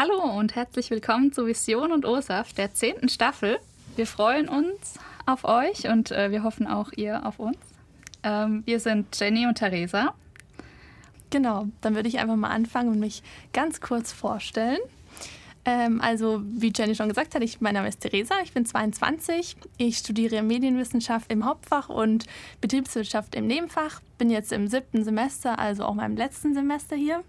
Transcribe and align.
Hallo 0.00 0.22
und 0.22 0.54
herzlich 0.54 0.92
willkommen 0.92 1.32
zu 1.32 1.44
Vision 1.44 1.90
und 1.90 2.04
OSAF 2.04 2.52
der 2.52 2.72
zehnten 2.72 3.08
Staffel. 3.08 3.58
Wir 3.96 4.06
freuen 4.06 4.48
uns 4.48 4.94
auf 5.26 5.42
euch 5.42 5.88
und 5.88 6.12
äh, 6.12 6.30
wir 6.30 6.44
hoffen 6.44 6.68
auch 6.68 6.92
ihr 6.94 7.26
auf 7.26 7.40
uns. 7.40 7.56
Ähm, 8.22 8.62
wir 8.64 8.78
sind 8.78 9.18
Jenny 9.18 9.48
und 9.48 9.56
Theresa. 9.56 10.14
Genau, 11.30 11.66
dann 11.80 11.96
würde 11.96 12.08
ich 12.08 12.20
einfach 12.20 12.36
mal 12.36 12.50
anfangen 12.50 12.90
und 12.90 13.00
mich 13.00 13.24
ganz 13.52 13.80
kurz 13.80 14.12
vorstellen. 14.12 14.78
Ähm, 15.64 16.00
also, 16.00 16.44
wie 16.44 16.72
Jenny 16.72 16.94
schon 16.94 17.08
gesagt 17.08 17.34
hat, 17.34 17.42
ich, 17.42 17.60
mein 17.60 17.74
Name 17.74 17.88
ist 17.88 17.98
Theresa, 17.98 18.36
ich 18.44 18.52
bin 18.52 18.64
22. 18.64 19.56
Ich 19.78 19.98
studiere 19.98 20.42
Medienwissenschaft 20.42 21.32
im 21.32 21.44
Hauptfach 21.44 21.88
und 21.88 22.26
Betriebswirtschaft 22.60 23.34
im 23.34 23.48
Nebenfach. 23.48 24.00
Bin 24.16 24.30
jetzt 24.30 24.52
im 24.52 24.68
siebten 24.68 25.02
Semester, 25.02 25.58
also 25.58 25.82
auch 25.86 25.94
meinem 25.94 26.16
letzten 26.16 26.54
Semester 26.54 26.94
hier. 26.94 27.24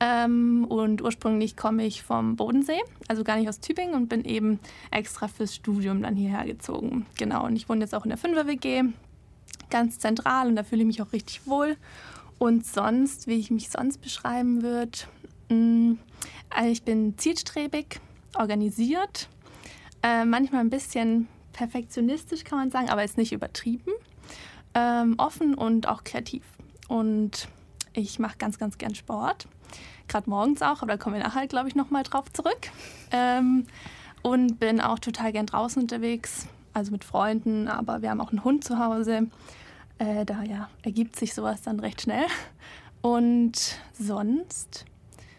Ähm, 0.00 0.64
und 0.68 1.02
ursprünglich 1.02 1.56
komme 1.56 1.84
ich 1.84 2.02
vom 2.02 2.36
Bodensee, 2.36 2.80
also 3.08 3.24
gar 3.24 3.36
nicht 3.36 3.48
aus 3.48 3.60
Tübingen 3.60 3.94
und 3.94 4.08
bin 4.08 4.24
eben 4.24 4.60
extra 4.90 5.26
fürs 5.26 5.54
Studium 5.54 6.02
dann 6.02 6.14
hierher 6.14 6.44
gezogen. 6.44 7.06
Genau, 7.18 7.46
und 7.46 7.56
ich 7.56 7.68
wohne 7.68 7.80
jetzt 7.80 7.94
auch 7.94 8.04
in 8.04 8.10
der 8.10 8.18
5er 8.18 8.46
WG, 8.46 8.84
ganz 9.70 9.98
zentral 9.98 10.46
und 10.46 10.56
da 10.56 10.62
fühle 10.62 10.82
ich 10.82 10.86
mich 10.86 11.02
auch 11.02 11.12
richtig 11.12 11.46
wohl. 11.46 11.76
Und 12.38 12.64
sonst, 12.64 13.26
wie 13.26 13.34
ich 13.34 13.50
mich 13.50 13.70
sonst 13.70 13.98
beschreiben 13.98 14.62
würde, 14.62 14.98
mm, 15.48 15.94
also 16.50 16.70
ich 16.70 16.84
bin 16.84 17.18
zielstrebig, 17.18 18.00
organisiert, 18.36 19.28
äh, 20.04 20.24
manchmal 20.24 20.60
ein 20.60 20.70
bisschen 20.70 21.26
perfektionistisch, 21.52 22.44
kann 22.44 22.58
man 22.58 22.70
sagen, 22.70 22.88
aber 22.88 23.02
ist 23.02 23.18
nicht 23.18 23.32
übertrieben, 23.32 23.90
ähm, 24.74 25.16
offen 25.18 25.54
und 25.54 25.88
auch 25.88 26.04
kreativ. 26.04 26.44
Und 26.86 27.48
ich 27.94 28.20
mache 28.20 28.38
ganz, 28.38 28.60
ganz 28.60 28.78
gern 28.78 28.94
Sport 28.94 29.48
gerade 30.08 30.28
morgens 30.28 30.62
auch, 30.62 30.82
aber 30.82 30.92
da 30.92 30.96
kommen 30.96 31.16
wir 31.16 31.22
nachher, 31.22 31.46
glaube 31.46 31.68
ich, 31.68 31.74
nochmal 31.74 32.02
drauf 32.02 32.32
zurück. 32.32 32.70
Ähm, 33.10 33.66
und 34.22 34.58
bin 34.58 34.80
auch 34.80 34.98
total 34.98 35.32
gern 35.32 35.46
draußen 35.46 35.80
unterwegs, 35.80 36.48
also 36.74 36.90
mit 36.92 37.04
Freunden, 37.04 37.68
aber 37.68 38.02
wir 38.02 38.10
haben 38.10 38.20
auch 38.20 38.30
einen 38.30 38.44
Hund 38.44 38.64
zu 38.64 38.78
Hause. 38.78 39.28
Äh, 39.98 40.24
daher 40.24 40.68
ergibt 40.82 41.16
sich 41.16 41.34
sowas 41.34 41.62
dann 41.62 41.80
recht 41.80 42.02
schnell. 42.02 42.26
Und 43.00 43.78
sonst, 43.92 44.84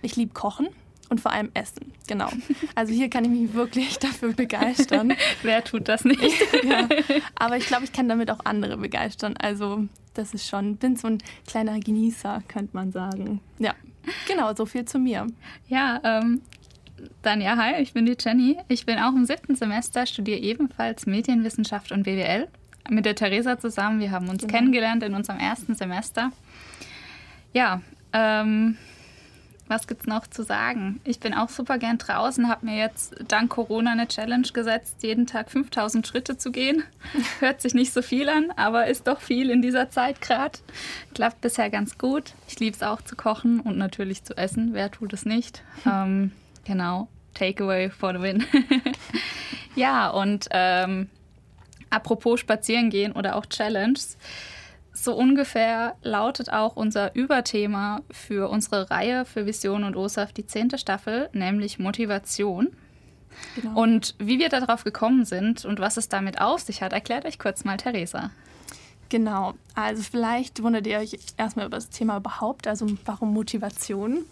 ich 0.02 0.16
liebe 0.16 0.34
Kochen 0.34 0.68
und 1.10 1.20
vor 1.20 1.32
allem 1.32 1.50
Essen. 1.54 1.94
Genau. 2.08 2.30
Also 2.76 2.94
hier 2.94 3.10
kann 3.10 3.26
ich 3.26 3.32
mich 3.32 3.54
wirklich 3.54 4.00
dafür 4.00 4.34
begeistern. 4.34 5.14
Wer 5.44 5.64
tut 5.64 5.88
das 5.88 6.06
nicht? 6.06 6.22
ja. 6.64 6.88
Aber 7.36 7.58
ich 7.58 7.68
glaube, 7.68 7.84
ich 7.84 7.94
kann 7.94 8.08
damit 8.08 8.32
auch 8.32 8.46
andere 8.46 8.78
begeistern. 8.78 9.36
Also 9.38 9.86
das 10.14 10.34
ist 10.34 10.48
schon, 10.48 10.78
bin 10.78 10.96
so 10.96 11.08
ein 11.08 11.20
kleiner 11.48 11.80
Genießer, 11.80 12.44
könnte 12.48 12.76
man 12.76 12.92
sagen. 12.92 13.42
Ja, 13.58 13.74
Genau, 14.28 14.54
so 14.56 14.66
viel 14.66 14.86
zu 14.86 15.00
mir. 15.00 15.28
Ja, 15.68 16.00
ähm, 16.04 16.42
dann 17.22 17.42
ja, 17.42 17.58
hi, 17.58 17.82
ich 17.82 17.94
bin 17.94 18.06
die 18.06 18.16
Jenny. 18.20 18.58
Ich 18.68 18.86
bin 18.86 19.00
auch 19.00 19.14
im 19.14 19.26
siebten 19.26 19.56
Semester, 19.56 20.06
studiere 20.06 20.40
ebenfalls 20.40 21.06
Medienwissenschaft 21.06 21.92
und 21.92 22.04
BWL 22.04 22.48
mit 22.90 23.06
der 23.06 23.16
Theresa 23.16 23.60
zusammen. 23.60 24.00
Wir 24.00 24.12
haben 24.12 24.30
uns 24.30 24.42
genau. 24.42 24.54
kennengelernt 24.54 25.04
in 25.04 25.14
unserem 25.14 25.40
ersten 25.40 25.76
Semester. 25.76 26.32
Ja, 27.54 27.82
ähm, 28.14 28.78
was 29.70 29.88
gibt's 29.88 30.08
noch 30.08 30.26
zu 30.28 30.44
sagen? 30.44 31.00
Ich 31.04 31.20
bin 31.20 31.34
auch 31.34 31.50
super 31.50 31.78
gern 31.78 32.00
draußen, 32.00 32.50
habe 32.50 32.66
mir 32.66 32.78
jetzt 32.78 33.16
dank 33.28 33.52
Corona 33.52 33.92
eine 33.92 34.08
Challenge 34.08 34.48
gesetzt, 34.52 35.04
jeden 35.04 35.28
Tag 35.28 35.52
5000 35.52 36.06
Schritte 36.06 36.38
zu 36.38 36.52
gehen. 36.52 36.84
Hört 37.40 37.62
sich 37.62 37.76
nicht 37.76 37.94
so 37.94 38.02
viel 38.02 38.30
an, 38.30 38.52
aber 38.56 38.88
ist 38.88 39.08
doch 39.08 39.22
viel 39.22 39.52
in 39.52 39.62
dieser 39.62 39.90
Zeit 39.92 40.22
gerade. 40.22 40.60
Klappt 41.14 41.42
bisher 41.42 41.70
ganz 41.70 41.98
gut. 42.00 42.34
Ich 42.48 42.60
liebe 42.60 42.76
es 42.76 42.82
auch 42.82 43.02
zu 43.02 43.16
kochen 43.16 43.60
und 43.60 43.78
natürlich 43.78 44.24
zu 44.24 44.36
essen. 44.36 44.74
Wer 44.74 44.92
tut 44.92 45.14
es 45.14 45.26
nicht? 45.26 45.64
ähm, 45.86 46.32
genau, 46.66 47.08
Takeaway 47.36 47.92
for 47.92 48.14
the 48.14 48.22
win. 48.22 48.44
ja, 49.76 50.10
und 50.10 50.48
ähm, 50.50 51.10
apropos 51.92 52.40
spazieren 52.40 52.90
gehen 52.90 53.12
oder 53.12 53.36
auch 53.36 53.46
Challenges. 53.46 54.18
So 55.02 55.16
ungefähr 55.16 55.96
lautet 56.02 56.52
auch 56.52 56.76
unser 56.76 57.16
Überthema 57.16 58.02
für 58.12 58.50
unsere 58.50 58.92
Reihe 58.92 59.24
für 59.24 59.46
Vision 59.46 59.86
und 59.86 59.96
OSAF, 59.96 60.34
die 60.34 60.46
zehnte 60.46 60.78
Staffel, 60.78 61.30
nämlich 61.32 61.80
Motivation. 61.80 62.68
Genau. 63.56 63.82
Und 63.82 64.14
wie 64.20 64.40
wir 64.40 64.50
darauf 64.50 64.84
gekommen 64.84 65.24
sind 65.24 65.64
und 65.64 65.80
was 65.80 65.96
es 65.96 66.10
damit 66.10 66.42
auf 66.42 66.60
sich 66.60 66.82
hat, 66.82 66.92
erklärt 66.92 67.24
euch 67.24 67.40
kurz 67.40 67.64
mal 67.64 67.78
Theresa. 67.78 68.32
Genau, 69.08 69.54
also 69.74 70.04
vielleicht 70.04 70.62
wundert 70.64 70.86
ihr 70.86 71.00
euch 71.00 71.18
erstmal 71.38 71.68
über 71.68 71.78
das 71.78 71.90
Thema 71.90 72.18
überhaupt, 72.18 72.68
also 72.68 72.86
warum 73.06 73.34
Motivation 73.34 74.26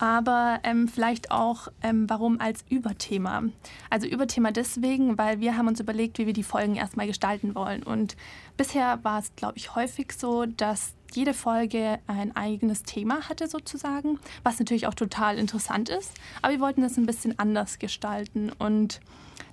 aber 0.00 0.60
ähm, 0.62 0.88
vielleicht 0.88 1.30
auch, 1.30 1.68
ähm, 1.82 2.08
warum 2.08 2.40
als 2.40 2.64
Überthema. 2.70 3.42
Also 3.90 4.06
Überthema 4.06 4.50
deswegen, 4.50 5.18
weil 5.18 5.40
wir 5.40 5.56
haben 5.56 5.68
uns 5.68 5.78
überlegt, 5.78 6.18
wie 6.18 6.26
wir 6.26 6.32
die 6.32 6.42
Folgen 6.42 6.76
erstmal 6.76 7.06
gestalten 7.06 7.54
wollen. 7.54 7.82
Und 7.82 8.16
bisher 8.56 9.04
war 9.04 9.18
es, 9.18 9.36
glaube 9.36 9.58
ich, 9.58 9.74
häufig 9.74 10.12
so, 10.12 10.46
dass 10.46 10.94
jede 11.14 11.34
Folge 11.34 11.98
ein 12.06 12.34
eigenes 12.36 12.82
Thema 12.82 13.28
hatte 13.28 13.48
sozusagen, 13.48 14.18
was 14.42 14.58
natürlich 14.58 14.86
auch 14.86 14.94
total 14.94 15.38
interessant 15.38 15.88
ist. 15.88 16.12
Aber 16.42 16.52
wir 16.52 16.60
wollten 16.60 16.82
das 16.82 16.96
ein 16.96 17.06
bisschen 17.06 17.38
anders 17.38 17.78
gestalten 17.78 18.50
und 18.58 19.00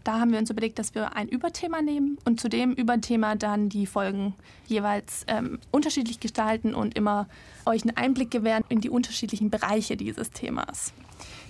da 0.03 0.21
haben 0.21 0.31
wir 0.31 0.39
uns 0.39 0.49
überlegt, 0.49 0.79
dass 0.79 0.95
wir 0.95 1.17
ein 1.17 1.27
Überthema 1.27 1.81
nehmen 1.81 2.17
und 2.23 2.39
zu 2.39 2.47
dem 2.47 2.71
Überthema 2.71 3.35
dann 3.35 3.67
die 3.67 3.85
Folgen 3.85 4.35
jeweils 4.65 5.25
ähm, 5.27 5.59
unterschiedlich 5.71 6.21
gestalten 6.21 6.73
und 6.73 6.95
immer 6.95 7.27
euch 7.65 7.81
einen 7.83 7.97
Einblick 7.97 8.31
gewähren 8.31 8.63
in 8.69 8.79
die 8.79 8.89
unterschiedlichen 8.89 9.49
Bereiche 9.49 9.97
dieses 9.97 10.31
Themas. 10.31 10.93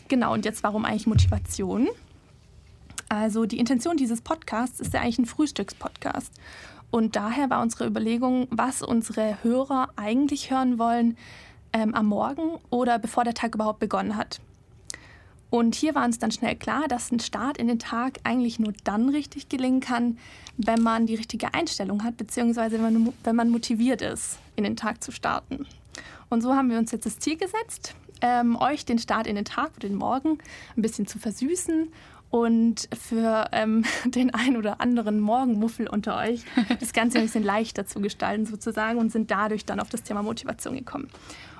Genau, 0.07 0.33
und 0.33 0.43
jetzt 0.43 0.63
warum 0.63 0.85
eigentlich 0.85 1.05
Motivation? 1.05 1.87
Also 3.09 3.45
die 3.45 3.59
Intention 3.59 3.95
dieses 3.95 4.21
Podcasts 4.21 4.79
ist 4.79 4.93
ja 4.93 5.01
eigentlich 5.01 5.19
ein 5.19 5.25
Frühstückspodcast. 5.27 6.31
Und 6.91 7.15
daher 7.15 7.49
war 7.49 7.61
unsere 7.61 7.85
Überlegung, 7.85 8.47
was 8.49 8.81
unsere 8.81 9.43
Hörer 9.43 9.89
eigentlich 9.95 10.51
hören 10.51 10.79
wollen 10.79 11.17
ähm, 11.73 11.93
am 11.93 12.07
Morgen 12.07 12.59
oder 12.69 12.97
bevor 12.97 13.23
der 13.23 13.33
Tag 13.33 13.55
überhaupt 13.55 13.79
begonnen 13.79 14.15
hat. 14.15 14.39
Und 15.49 15.75
hier 15.75 15.95
war 15.95 16.03
uns 16.03 16.19
dann 16.19 16.31
schnell 16.31 16.55
klar, 16.55 16.87
dass 16.87 17.11
ein 17.11 17.19
Start 17.19 17.57
in 17.57 17.67
den 17.67 17.79
Tag 17.79 18.19
eigentlich 18.23 18.59
nur 18.59 18.73
dann 18.83 19.09
richtig 19.09 19.47
gelingen 19.47 19.79
kann, 19.79 20.17
wenn 20.57 20.81
man 20.81 21.05
die 21.05 21.15
richtige 21.15 21.53
Einstellung 21.53 22.03
hat, 22.03 22.17
beziehungsweise 22.17 22.81
wenn, 22.83 23.13
wenn 23.23 23.35
man 23.35 23.49
motiviert 23.49 24.01
ist, 24.01 24.39
in 24.55 24.65
den 24.65 24.75
Tag 24.75 25.03
zu 25.03 25.11
starten. 25.11 25.65
Und 26.29 26.41
so 26.41 26.53
haben 26.53 26.69
wir 26.69 26.77
uns 26.77 26.91
jetzt 26.91 27.05
das 27.05 27.19
Ziel 27.19 27.37
gesetzt, 27.37 27.95
ähm, 28.21 28.57
euch 28.59 28.85
den 28.85 28.99
Start 28.99 29.27
in 29.27 29.35
den 29.35 29.45
Tag 29.45 29.71
oder 29.77 29.87
den 29.87 29.95
Morgen 29.95 30.39
ein 30.75 30.81
bisschen 30.81 31.07
zu 31.07 31.19
versüßen 31.19 31.89
und 32.29 32.89
für 32.97 33.49
ähm, 33.51 33.85
den 34.05 34.33
ein 34.33 34.57
oder 34.57 34.81
anderen 34.81 35.19
Morgenmuffel 35.19 35.87
unter 35.87 36.17
euch 36.17 36.43
das 36.79 36.93
Ganze 36.93 37.19
ein 37.19 37.25
bisschen 37.25 37.43
leichter 37.43 37.85
zu 37.85 38.01
gestalten 38.01 38.45
sozusagen 38.45 38.99
und 38.99 39.11
sind 39.11 39.31
dadurch 39.31 39.65
dann 39.65 39.79
auf 39.79 39.89
das 39.89 40.03
Thema 40.03 40.23
Motivation 40.23 40.75
gekommen. 40.75 41.09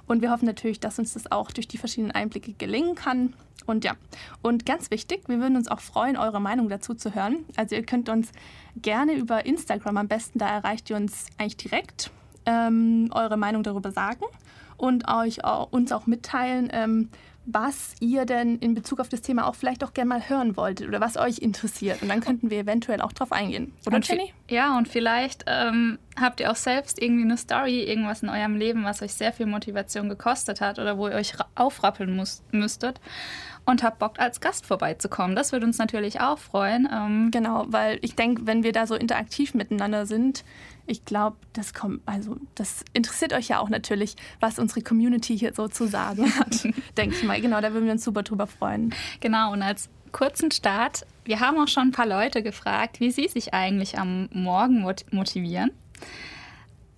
Und 0.07 0.21
wir 0.21 0.31
hoffen 0.31 0.45
natürlich, 0.45 0.79
dass 0.79 0.99
uns 0.99 1.13
das 1.13 1.31
auch 1.31 1.51
durch 1.51 1.67
die 1.67 1.77
verschiedenen 1.77 2.11
Einblicke 2.11 2.53
gelingen 2.53 2.95
kann. 2.95 3.33
Und 3.65 3.83
ja, 3.83 3.93
und 4.41 4.65
ganz 4.65 4.89
wichtig, 4.89 5.27
wir 5.27 5.39
würden 5.39 5.57
uns 5.57 5.67
auch 5.67 5.81
freuen, 5.81 6.15
eure 6.15 6.39
Meinung 6.39 6.69
dazu 6.69 6.93
zu 6.93 7.13
hören. 7.13 7.45
Also 7.57 7.75
ihr 7.75 7.83
könnt 7.83 8.07
uns 8.07 8.31
gerne 8.81 9.13
über 9.13 9.45
Instagram 9.45 9.97
am 9.97 10.07
besten, 10.07 10.39
da 10.39 10.47
erreicht 10.47 10.89
ihr 10.89 10.95
uns 10.95 11.25
eigentlich 11.37 11.57
direkt, 11.57 12.11
ähm, 12.45 13.09
eure 13.11 13.35
Meinung 13.35 13.63
darüber 13.63 13.91
sagen 13.91 14.23
und 14.77 15.09
euch 15.09 15.43
auch, 15.43 15.71
uns 15.71 15.91
auch 15.91 16.07
mitteilen, 16.07 16.69
ähm, 16.71 17.09
was 17.47 17.95
ihr 18.01 18.25
denn 18.25 18.59
in 18.59 18.75
Bezug 18.75 18.99
auf 18.99 19.07
das 19.07 19.21
Thema 19.21 19.47
auch 19.47 19.55
vielleicht 19.55 19.83
auch 19.83 19.93
gerne 19.93 20.09
mal 20.09 20.29
hören 20.29 20.57
wolltet 20.57 20.87
oder 20.87 20.99
was 20.99 21.15
euch 21.15 21.39
interessiert. 21.39 22.01
Und 22.01 22.09
dann 22.09 22.19
könnten 22.19 22.49
wir 22.49 22.59
eventuell 22.59 23.01
auch 23.01 23.13
drauf 23.13 23.31
eingehen. 23.31 23.73
Oder, 23.85 23.99
Jenny? 24.01 24.33
Ja, 24.49 24.77
und 24.77 24.89
vielleicht 24.89 25.45
ähm, 25.47 25.97
habt 26.19 26.39
ihr 26.39 26.51
auch 26.51 26.55
selbst 26.55 27.01
irgendwie 27.01 27.23
eine 27.23 27.37
Story, 27.37 27.83
irgendwas 27.83 28.23
in 28.23 28.29
eurem 28.29 28.55
Leben, 28.55 28.83
was 28.83 29.01
euch 29.01 29.13
sehr 29.13 29.33
viel 29.33 29.45
Motivation 29.45 30.09
gekostet 30.09 30.61
hat 30.61 30.79
oder 30.79 30.97
wo 30.97 31.07
ihr 31.07 31.15
euch 31.15 31.33
aufrappeln 31.55 32.15
muss, 32.15 32.43
müsstet 32.51 32.99
und 33.67 33.83
habt 33.83 33.99
Bock, 33.99 34.17
als 34.17 34.39
Gast 34.39 34.65
vorbeizukommen. 34.65 35.35
Das 35.35 35.51
würde 35.51 35.65
uns 35.65 35.77
natürlich 35.77 36.21
auch 36.21 36.39
freuen. 36.39 36.87
Ähm 36.91 37.31
genau, 37.31 37.65
weil 37.67 37.99
ich 38.01 38.15
denke, 38.15 38.47
wenn 38.47 38.63
wir 38.63 38.71
da 38.71 38.87
so 38.87 38.95
interaktiv 38.95 39.53
miteinander 39.53 40.05
sind, 40.05 40.45
ich 40.85 41.03
glaube, 41.03 41.35
das 41.51 41.73
kommt, 41.73 42.01
also 42.05 42.37
das 42.55 42.85
interessiert 42.93 43.33
euch 43.33 43.49
ja 43.49 43.59
auch 43.59 43.69
natürlich, 43.69 44.15
was 44.39 44.57
unsere 44.57 44.81
Community 44.81 45.37
hier 45.37 45.53
so 45.53 45.67
zu 45.67 45.85
sagen 45.85 46.33
hat, 46.39 46.65
denke 46.97 47.15
ich 47.15 47.23
mal. 47.23 47.41
Genau, 47.41 47.59
da 47.59 47.73
würden 47.73 47.85
wir 47.85 47.91
uns 47.91 48.05
super 48.05 48.23
drüber 48.23 48.47
freuen. 48.47 48.95
Genau, 49.19 49.51
und 49.51 49.61
als 49.61 49.89
kurzen 50.13 50.49
Start, 50.51 51.05
wir 51.25 51.41
haben 51.41 51.59
auch 51.59 51.67
schon 51.67 51.89
ein 51.89 51.91
paar 51.91 52.07
Leute 52.07 52.41
gefragt, 52.41 53.01
wie 53.01 53.11
sie 53.11 53.27
sich 53.27 53.53
eigentlich 53.53 53.99
am 53.99 54.29
Morgen 54.31 54.81
motivieren. 55.11 55.71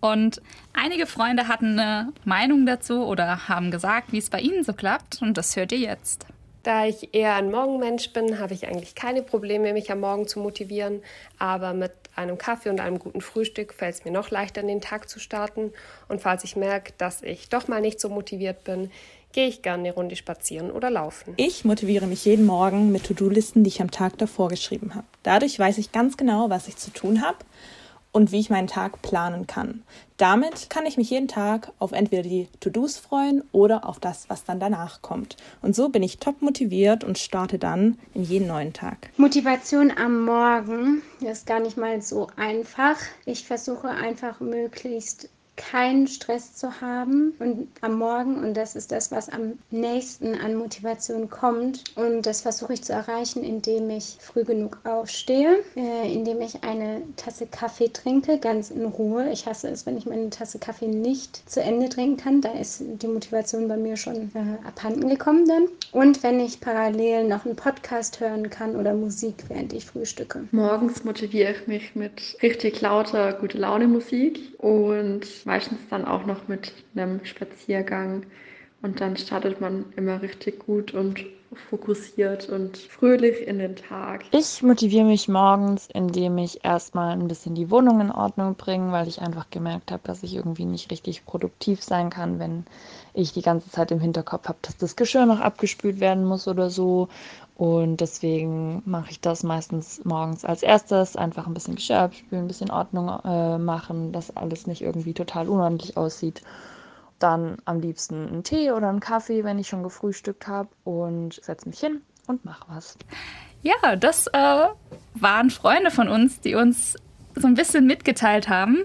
Und 0.02 0.42
einige 0.74 1.06
Freunde 1.06 1.48
hatten 1.48 1.80
eine 1.80 2.14
Meinung 2.24 2.66
dazu 2.66 3.06
oder 3.06 3.50
haben 3.50 3.72
gesagt, 3.72 4.12
wie 4.12 4.18
es 4.18 4.30
bei 4.30 4.40
ihnen 4.40 4.64
so 4.64 4.74
klappt. 4.74 5.22
Und 5.22 5.38
das 5.38 5.56
hört 5.56 5.72
ihr 5.72 5.80
jetzt. 5.80 6.26
Da 6.64 6.86
ich 6.86 7.14
eher 7.14 7.36
ein 7.36 7.52
Morgenmensch 7.52 8.12
bin, 8.12 8.40
habe 8.40 8.54
ich 8.54 8.68
eigentlich 8.68 8.94
keine 8.94 9.24
Probleme, 9.24 9.74
mich 9.74 9.92
am 9.92 10.02
Morgen 10.02 10.28
zu 10.28 10.40
motivieren. 10.40 11.02
Aber 11.38 11.74
mit 11.74 11.92
einem 12.16 12.38
Kaffee 12.38 12.70
und 12.70 12.80
einem 12.80 13.00
guten 13.00 13.22
Frühstück 13.22 13.74
fällt 13.74 13.96
es 13.96 14.06
mir 14.06 14.12
noch 14.12 14.30
leichter, 14.30 14.62
den 14.62 14.82
Tag 14.82 15.10
zu 15.10 15.20
starten. 15.20 15.72
Und 16.08 16.22
falls 16.22 16.44
ich 16.44 16.56
merke, 16.56 16.94
dass 16.98 17.22
ich 17.22 17.50
doch 17.50 17.68
mal 17.68 17.82
nicht 17.82 18.00
so 18.00 18.10
motiviert 18.10 18.64
bin, 18.66 18.92
gehe 19.32 19.48
ich 19.48 19.62
gerne 19.62 19.84
eine 19.84 19.94
Runde 19.94 20.16
spazieren 20.16 20.72
oder 20.72 20.90
laufen. 20.90 21.34
Ich 21.38 21.64
motiviere 21.64 22.08
mich 22.08 22.26
jeden 22.26 22.46
Morgen 22.46 22.92
mit 22.92 23.06
To-Do-Listen, 23.06 23.64
die 23.64 23.70
ich 23.70 23.82
am 23.82 23.92
Tag 23.92 24.18
davor 24.18 24.50
geschrieben 24.50 24.96
habe. 24.96 25.06
Dadurch 25.24 25.58
weiß 25.58 25.78
ich 25.78 25.92
ganz 25.92 26.18
genau, 26.18 26.50
was 26.50 26.68
ich 26.68 26.78
zu 26.78 26.92
tun 26.92 27.22
habe 27.22 27.38
und 28.12 28.32
wie 28.32 28.40
ich 28.40 28.50
meinen 28.50 28.68
Tag 28.68 29.02
planen 29.02 29.48
kann. 29.48 29.84
Damit 30.18 30.70
kann 30.70 30.86
ich 30.86 30.98
mich 30.98 31.10
jeden 31.10 31.28
Tag 31.28 31.72
auf 31.80 31.92
entweder 31.92 32.24
die 32.24 32.48
To-Dos 32.60 32.98
freuen 32.98 33.44
oder 33.52 33.88
auf 33.88 34.00
das, 34.00 34.30
was 34.30 34.44
dann 34.44 34.60
danach 34.60 35.02
kommt. 35.02 35.38
Und 35.62 35.76
so 35.76 35.90
bin 35.90 36.04
ich 36.04 36.18
top 36.18 36.42
motiviert 36.42 37.04
und 37.04 37.18
starte 37.18 37.60
dann 37.60 37.98
in 38.14 38.24
jeden 38.24 38.48
neuen 38.48 38.74
Tag. 38.74 39.10
Motivation 39.18 39.92
am 39.92 40.26
Morgen 40.26 41.02
ist 41.22 41.46
gar 41.46 41.60
nicht 41.60 41.78
mal 41.78 42.02
so 42.02 42.28
einfach. 42.36 42.98
Ich 43.26 43.46
versuche 43.46 43.90
einfach 43.90 44.40
möglichst 44.40 45.30
keinen 45.60 46.08
Stress 46.08 46.56
zu 46.56 46.80
haben 46.80 47.34
und 47.40 47.68
am 47.82 48.00
Morgen 48.00 48.38
und 48.38 48.56
das 48.56 48.76
ist 48.76 48.92
das, 48.94 49.12
was 49.12 49.28
am 49.28 49.60
nächsten 49.72 50.34
an 50.36 50.56
Motivation 50.56 51.30
kommt 51.30 51.84
und 51.96 52.26
das 52.26 52.42
versuche 52.42 52.74
ich 52.74 52.84
zu 52.84 52.94
erreichen, 52.94 53.44
indem 53.44 53.90
ich 53.90 54.18
früh 54.20 54.46
genug 54.46 54.80
aufstehe, 54.86 55.60
äh, 55.76 56.14
indem 56.14 56.40
ich 56.40 56.64
eine 56.64 57.02
Tasse 57.18 57.46
Kaffee 57.46 57.90
trinke, 57.90 58.40
ganz 58.40 58.72
in 58.72 58.86
Ruhe. 58.86 59.30
Ich 59.32 59.46
hasse 59.46 59.68
es, 59.68 59.86
wenn 59.86 59.98
ich 59.98 60.06
meine 60.06 60.30
Tasse 60.30 60.60
Kaffee 60.60 60.88
nicht 60.88 61.50
zu 61.50 61.62
Ende 61.62 61.90
trinken 61.90 62.18
kann, 62.18 62.42
da 62.42 62.54
ist 62.54 62.82
die 62.82 63.08
Motivation 63.08 63.68
bei 63.68 63.76
mir 63.76 63.98
schon 63.98 64.32
äh, 64.34 64.66
abhanden 64.66 65.10
gekommen 65.10 65.46
dann 65.46 65.68
und 65.92 66.24
wenn 66.24 66.40
ich 66.40 66.62
parallel 66.62 67.28
noch 67.28 67.46
einen 67.46 67.58
Podcast 67.58 68.22
hören 68.22 68.50
kann 68.50 68.78
oder 68.78 68.94
Musik, 68.94 69.44
während 69.50 69.74
ich 69.74 69.86
frühstücke. 69.86 70.48
Morgens 70.52 71.04
motiviere 71.04 71.52
ich 71.52 71.68
mich 71.68 71.96
mit 71.96 72.38
richtig 72.42 72.80
lauter, 72.80 73.34
gute 73.34 73.58
Laune 73.58 73.88
Musik 73.88 74.40
und 74.60 75.28
meistens 75.50 75.80
dann 75.90 76.06
auch 76.06 76.28
noch 76.28 76.48
mit 76.48 76.72
einem 76.96 77.26
Spaziergang. 77.26 78.28
Und 78.84 79.02
dann 79.02 79.18
startet 79.18 79.60
man 79.60 79.86
immer 79.98 80.22
richtig 80.22 80.60
gut 80.60 80.94
und 80.94 81.26
fokussiert 81.70 82.48
und 82.50 82.78
fröhlich 82.78 83.48
in 83.48 83.58
den 83.58 83.76
Tag. 83.76 84.26
Ich 84.32 84.62
motiviere 84.62 85.06
mich 85.06 85.28
morgens, 85.28 85.90
indem 85.92 86.38
ich 86.38 86.64
erstmal 86.64 87.14
ein 87.14 87.28
bisschen 87.28 87.56
die 87.56 87.72
Wohnung 87.72 88.00
in 88.00 88.12
Ordnung 88.12 88.56
bringe, 88.56 88.92
weil 88.92 89.08
ich 89.08 89.22
einfach 89.22 89.50
gemerkt 89.50 89.92
habe, 89.92 90.04
dass 90.06 90.22
ich 90.22 90.36
irgendwie 90.36 90.66
nicht 90.66 90.92
richtig 90.92 91.26
produktiv 91.26 91.82
sein 91.82 92.12
kann, 92.12 92.38
wenn 92.38 92.66
ich 93.16 93.34
die 93.34 93.42
ganze 93.42 93.72
Zeit 93.72 93.92
im 93.92 94.00
Hinterkopf 94.00 94.48
habe, 94.48 94.60
dass 94.62 94.78
das 94.78 94.96
Geschirr 94.96 95.26
noch 95.26 95.40
abgespült 95.40 96.00
werden 96.00 96.24
muss 96.24 96.48
oder 96.48 96.70
so. 96.70 97.10
Und 97.60 97.98
deswegen 97.98 98.82
mache 98.86 99.12
ich 99.12 99.20
das 99.20 99.44
meistens 99.44 100.06
morgens 100.06 100.46
als 100.46 100.64
erstes. 100.64 101.18
Einfach 101.18 101.46
ein 101.46 101.54
bisschen 101.54 101.76
Geschirr 101.76 102.00
abspülen, 102.00 102.46
ein 102.46 102.48
bisschen 102.48 102.72
Ordnung 102.72 103.10
äh, 103.26 103.58
machen, 103.58 104.14
dass 104.14 104.34
alles 104.38 104.66
nicht 104.66 104.82
irgendwie 104.82 105.14
total 105.14 105.50
unordentlich 105.50 105.98
aussieht. 105.98 106.42
Dann 107.20 107.58
am 107.66 107.82
liebsten 107.82 108.30
einen 108.30 108.44
Tee 108.44 108.72
oder 108.72 108.88
einen 108.88 109.02
Kaffee, 109.02 109.44
wenn 109.44 109.60
ich 109.60 109.68
schon 109.68 109.84
gefrühstückt 109.84 110.48
habe 110.48 110.70
und 110.86 111.34
setze 111.44 111.68
mich 111.68 111.82
hin 111.82 112.02
und 112.28 112.46
mache 112.46 112.64
was. 112.70 112.98
Ja, 113.62 113.98
das 113.98 114.28
äh, 114.28 114.68
waren 115.16 115.50
Freunde 115.50 115.92
von 115.92 116.08
uns, 116.08 116.40
die 116.40 116.56
uns 116.56 116.96
so 117.36 117.48
ein 117.48 117.54
bisschen 117.56 117.86
mitgeteilt 117.86 118.50
haben. 118.50 118.80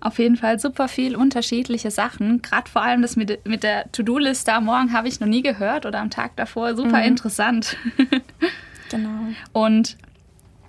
Auf 0.00 0.18
jeden 0.18 0.36
Fall 0.36 0.58
super 0.58 0.88
viel 0.88 1.16
unterschiedliche 1.16 1.90
Sachen. 1.90 2.42
Gerade 2.42 2.70
vor 2.70 2.82
allem 2.82 3.02
das 3.02 3.16
mit, 3.16 3.46
mit 3.46 3.62
der 3.62 3.90
To-Do-Liste 3.92 4.52
am 4.52 4.66
Morgen 4.66 4.92
habe 4.92 5.08
ich 5.08 5.20
noch 5.20 5.26
nie 5.26 5.42
gehört 5.42 5.86
oder 5.86 6.00
am 6.00 6.10
Tag 6.10 6.36
davor. 6.36 6.76
Super 6.76 6.98
mhm. 6.98 7.04
interessant. 7.04 7.76
genau. 8.90 9.26
Und 9.52 9.96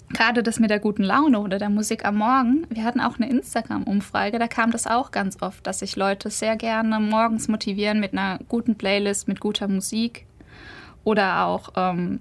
gerade 0.10 0.42
das 0.42 0.60
mit 0.60 0.70
der 0.70 0.80
guten 0.80 1.04
Laune 1.04 1.40
oder 1.40 1.60
der 1.60 1.70
Musik 1.70 2.06
am 2.06 2.18
Morgen. 2.18 2.66
Wir 2.70 2.84
hatten 2.84 3.02
auch 3.02 3.18
eine 3.18 3.30
Instagram-Umfrage, 3.30 4.40
da 4.40 4.48
kam 4.48 4.72
das 4.72 4.88
auch 4.88 5.12
ganz 5.12 5.42
oft, 5.42 5.66
dass 5.68 5.80
sich 5.80 5.96
Leute 5.96 6.30
sehr 6.30 6.56
gerne 6.56 7.00
morgens 7.00 7.48
motivieren 7.48 8.00
mit 8.00 8.14
einer 8.14 8.40
guten 8.48 8.76
Playlist, 8.76 9.28
mit 9.28 9.40
guter 9.40 9.68
Musik. 9.68 10.26
Oder 11.04 11.46
auch 11.46 11.70
ähm, 11.76 12.20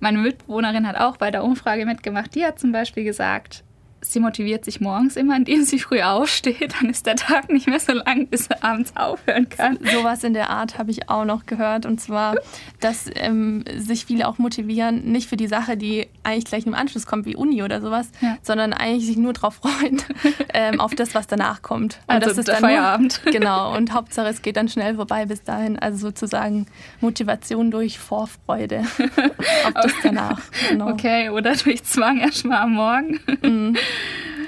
meine 0.00 0.18
Mitbewohnerin 0.18 0.86
hat 0.86 0.96
auch 0.96 1.16
bei 1.16 1.30
der 1.30 1.44
Umfrage 1.44 1.86
mitgemacht. 1.86 2.34
Die 2.34 2.44
hat 2.44 2.58
zum 2.58 2.72
Beispiel 2.72 3.04
gesagt, 3.04 3.64
sie 4.00 4.20
motiviert 4.20 4.64
sich 4.64 4.80
morgens 4.80 5.16
immer, 5.16 5.36
indem 5.36 5.64
sie 5.64 5.78
früh 5.78 6.00
aufsteht. 6.00 6.74
Dann 6.80 6.90
ist 6.90 7.06
der 7.06 7.16
Tag 7.16 7.50
nicht 7.50 7.66
mehr 7.66 7.80
so 7.80 7.92
lang, 7.92 8.26
bis 8.26 8.46
er 8.48 8.62
abends 8.62 8.92
aufhören 8.96 9.48
kann. 9.48 9.78
Sowas 9.92 10.24
in 10.24 10.34
der 10.34 10.50
Art 10.50 10.78
habe 10.78 10.90
ich 10.90 11.08
auch 11.08 11.24
noch 11.24 11.46
gehört. 11.46 11.86
Und 11.86 12.00
zwar, 12.00 12.36
dass 12.80 13.10
ähm, 13.14 13.64
sich 13.76 14.06
viele 14.06 14.28
auch 14.28 14.38
motivieren, 14.38 15.12
nicht 15.12 15.28
für 15.28 15.36
die 15.36 15.48
Sache, 15.48 15.76
die 15.76 16.08
eigentlich 16.22 16.44
gleich 16.44 16.66
im 16.66 16.74
Anschluss 16.74 17.06
kommt, 17.06 17.26
wie 17.26 17.36
Uni 17.36 17.62
oder 17.62 17.80
sowas, 17.80 18.10
ja. 18.20 18.36
sondern 18.42 18.72
eigentlich 18.72 19.06
sich 19.06 19.16
nur 19.16 19.32
darauf 19.32 19.54
freuen, 19.56 20.02
ähm, 20.54 20.80
auf 20.80 20.94
das, 20.94 21.14
was 21.14 21.26
danach 21.26 21.62
kommt. 21.62 21.98
Und 22.06 22.14
also 22.14 22.28
das 22.28 22.38
ist 22.38 22.48
der 22.48 22.54
dann 22.56 22.64
Feierabend. 22.64 23.20
Nur, 23.24 23.32
genau. 23.32 23.76
Und 23.76 23.92
Hauptsache, 23.92 24.28
es 24.28 24.42
geht 24.42 24.56
dann 24.56 24.68
schnell 24.68 24.94
vorbei 24.96 25.26
bis 25.26 25.42
dahin. 25.42 25.78
Also 25.78 25.98
sozusagen 25.98 26.66
Motivation 27.00 27.70
durch 27.70 27.98
Vorfreude 27.98 28.80
auf 29.64 29.74
das 29.74 29.92
danach. 30.02 30.40
Genau. 30.68 30.90
Okay, 30.90 31.30
oder 31.30 31.54
durch 31.56 31.84
Zwang 31.84 32.18
erstmal 32.18 32.62
am 32.62 32.72
Morgen. 32.74 33.20
Mhm. 33.42 33.76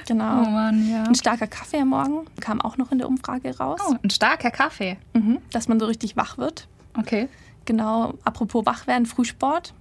Genau. 0.07 0.41
Oh 0.41 0.49
Mann, 0.49 0.89
ja. 0.89 1.03
Ein 1.03 1.15
starker 1.15 1.47
Kaffee 1.47 1.81
am 1.81 1.89
Morgen 1.89 2.25
kam 2.39 2.61
auch 2.61 2.77
noch 2.77 2.91
in 2.91 2.97
der 2.97 3.07
Umfrage 3.07 3.55
raus. 3.57 3.79
Oh, 3.87 3.95
ein 4.01 4.09
starker 4.09 4.49
Kaffee. 4.49 4.97
Mhm, 5.13 5.39
dass 5.51 5.67
man 5.67 5.79
so 5.79 5.85
richtig 5.85 6.17
wach 6.17 6.37
wird. 6.37 6.67
Okay. 6.97 7.29
Genau, 7.65 8.15
apropos 8.23 8.65
wach 8.65 8.87
werden, 8.87 9.05
Frühsport. 9.05 9.73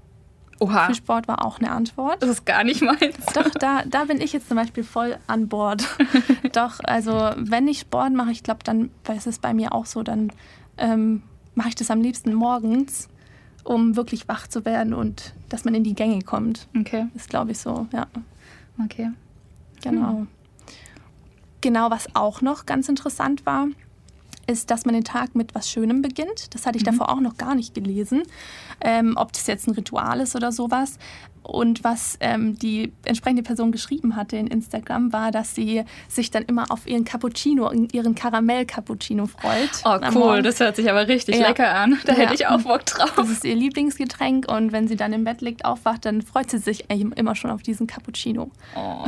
Oha. 0.61 0.87
Frühsport 0.87 1.29
war 1.29 1.45
auch 1.45 1.61
eine 1.61 1.71
Antwort. 1.71 2.23
Das 2.23 2.31
ist 2.31 2.45
gar 2.45 2.65
nicht 2.65 2.83
meins. 2.83 3.17
Doch, 3.33 3.49
da, 3.51 3.85
da 3.87 4.05
bin 4.05 4.21
ich 4.21 4.33
jetzt 4.33 4.49
zum 4.49 4.57
Beispiel 4.57 4.85
voll 4.85 5.17
an 5.27 5.49
Bord. 5.49 5.87
Doch, 6.53 6.81
also 6.83 7.31
wenn 7.37 7.69
ich 7.69 7.81
Sport 7.81 8.13
mache, 8.13 8.33
ich 8.33 8.43
glaube, 8.43 8.61
dann 8.65 8.91
ist 9.15 9.27
es 9.27 9.39
bei 9.39 9.55
mir 9.55 9.73
auch 9.73 9.87
so, 9.87 10.03
dann 10.03 10.33
ähm, 10.77 11.23
mache 11.55 11.69
ich 11.69 11.75
das 11.77 11.91
am 11.91 12.01
liebsten 12.01 12.35
morgens, 12.35 13.09
um 13.65 13.97
wirklich 13.97 14.29
wach 14.29 14.49
zu 14.49 14.65
werden 14.65 14.95
und 14.95 15.33
dass 15.49 15.65
man 15.65 15.75
in 15.75 15.85
die 15.85 15.95
Gänge 15.95 16.23
kommt. 16.23 16.69
Okay. 16.79 17.07
Ist, 17.15 17.31
glaube 17.31 17.53
ich, 17.53 17.59
so, 17.59 17.87
ja. 17.93 18.07
Okay. 18.85 19.11
Genau. 19.83 20.11
Hm. 20.11 20.29
Genau, 21.61 21.91
was 21.91 22.15
auch 22.15 22.41
noch 22.41 22.67
ganz 22.67 22.89
interessant 22.89 23.45
war, 23.45 23.67
ist, 24.47 24.71
dass 24.71 24.87
man 24.87 24.95
den 24.95 25.05
Tag 25.05 25.35
mit 25.35 25.55
was 25.55 25.69
Schönem 25.69 26.03
beginnt. 26.03 26.55
Das 26.55 26.67
hatte 26.67 26.79
ich 26.79 26.85
mhm. 26.85 26.93
davor 26.93 27.11
auch 27.11 27.21
noch 27.21 27.37
gar 27.37 27.55
nicht 27.55 27.75
gelesen. 27.75 28.23
Ähm, 28.81 29.15
ob 29.17 29.33
das 29.33 29.47
jetzt 29.47 29.67
ein 29.67 29.75
Ritual 29.75 30.21
ist 30.21 30.37
oder 30.37 30.53
sowas. 30.53 30.99
Und 31.49 31.83
was 31.83 32.19
ähm, 32.21 32.59
die 32.59 32.93
entsprechende 33.07 33.43
Person 33.43 33.73
geschrieben 33.73 34.17
hatte 34.17 34.37
in 34.37 34.49
Instagram, 34.49 35.15
war, 35.15 35.31
dass 35.31 35.55
sie 35.55 35.83
sich 36.07 36.31
dann 36.31 36.43
immer 36.43 36.71
auf 36.71 36.87
ihren 36.87 37.05
Cappuccino, 37.05 37.73
ihren 37.91 38.15
Karamell-Cappuccino 38.15 39.27
freut. 39.27 39.71
Oh, 39.87 39.99
cool. 40.15 40.43
Das 40.43 40.61
hört 40.61 40.77
sich 40.77 40.91
aber 40.91 41.09
richtig 41.09 41.37
ja. 41.37 41.49
lecker 41.49 41.75
an. 41.75 41.99
Da 42.05 42.13
ja. 42.13 42.19
hätte 42.19 42.35
ich 42.35 42.47
auch 42.47 42.61
Bock 42.61 42.85
drauf. 42.85 43.15
Das 43.17 43.31
ist 43.31 43.45
ihr 43.45 43.57
Lieblingsgetränk. 43.57 44.47
Und 44.47 44.73
wenn 44.73 44.89
sie 44.89 44.97
dann 44.97 45.15
im 45.15 45.25
Bett 45.25 45.41
liegt, 45.41 45.65
aufwacht, 45.65 46.05
dann 46.05 46.21
freut 46.21 46.51
sie 46.51 46.59
sich 46.59 46.85
immer 46.91 47.35
schon 47.35 47.51
auf 47.51 47.63
diesen 47.63 47.87
Cappuccino. 47.87 48.51
Oh, 48.77 49.07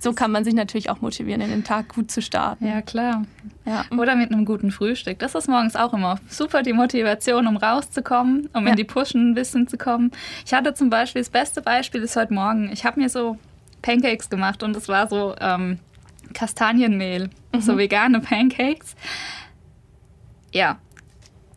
so 0.00 0.12
kann 0.12 0.32
man 0.32 0.44
sich 0.44 0.54
natürlich 0.54 0.90
auch 0.90 1.00
motivieren, 1.00 1.40
in 1.40 1.50
den 1.50 1.62
Tag 1.62 1.94
gut 1.94 2.10
zu 2.10 2.20
starten. 2.20 2.66
Ja, 2.66 2.82
klar. 2.82 3.22
Ja. 3.64 3.84
Oder 3.96 4.16
mit 4.16 4.32
einem 4.32 4.46
guten 4.46 4.72
Frühstück. 4.72 5.18
Das 5.18 5.34
ist 5.34 5.48
morgens 5.48 5.76
auch 5.76 5.92
immer 5.92 6.18
super 6.28 6.62
die 6.62 6.72
Motivation, 6.72 7.46
um 7.46 7.56
rauszukommen, 7.56 8.48
um 8.54 8.66
in 8.66 8.76
die 8.76 8.84
Pushen 8.84 9.30
ein 9.30 9.34
bisschen 9.34 9.68
zu 9.68 9.76
kommen. 9.76 10.10
Ich 10.44 10.54
hatte 10.54 10.74
zum 10.74 10.88
Beispiel 10.90 11.20
das 11.20 11.28
beste 11.28 11.60
Beispiel 11.68 12.00
ist 12.00 12.16
heute 12.16 12.32
Morgen. 12.32 12.70
Ich 12.72 12.86
habe 12.86 12.98
mir 12.98 13.10
so 13.10 13.36
Pancakes 13.82 14.30
gemacht 14.30 14.62
und 14.62 14.74
es 14.74 14.88
war 14.88 15.06
so 15.06 15.34
ähm, 15.38 15.78
Kastanienmehl, 16.32 17.28
mhm. 17.52 17.60
so 17.60 17.76
vegane 17.76 18.20
Pancakes. 18.20 18.96
Ja, 20.50 20.78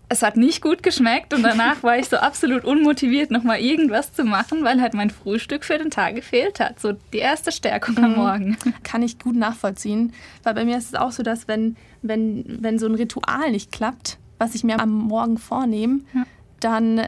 es 0.10 0.22
hat 0.22 0.36
nicht 0.36 0.62
gut 0.62 0.84
geschmeckt 0.84 1.34
und 1.34 1.44
danach 1.44 1.82
war 1.84 1.98
ich 1.98 2.10
so 2.10 2.18
absolut 2.18 2.66
unmotiviert, 2.66 3.32
nochmal 3.32 3.62
irgendwas 3.62 4.12
zu 4.12 4.26
machen, 4.26 4.66
weil 4.66 4.82
halt 4.82 4.94
mein 4.94 5.12
Frühstück 5.12 5.64
für 5.64 5.78
den 5.78 5.92
Tag 5.92 6.16
gefehlt 6.16 6.60
hat. 6.60 6.82
So 6.82 6.92
die 7.14 7.20
erste 7.20 7.54
Stärkung 7.54 7.96
mhm. 7.96 8.04
am 8.04 8.16
Morgen. 8.16 8.58
Kann 8.84 9.04
ich 9.04 9.18
gut 9.18 9.38
nachvollziehen, 9.38 10.12
weil 10.44 10.56
bei 10.56 10.66
mir 10.66 10.78
ist 10.78 10.90
es 10.90 10.96
auch 10.96 11.14
so, 11.14 11.24
dass 11.24 11.48
wenn, 11.48 11.78
wenn, 12.02 12.58
wenn 12.60 12.80
so 12.80 12.86
ein 12.86 12.96
Ritual 12.96 13.52
nicht 13.52 13.72
klappt, 13.72 14.18
was 14.40 14.56
ich 14.56 14.66
mir 14.66 14.82
am 14.82 14.92
Morgen 14.92 15.38
vornehme, 15.38 16.02
ja. 16.14 16.24
dann 16.60 17.08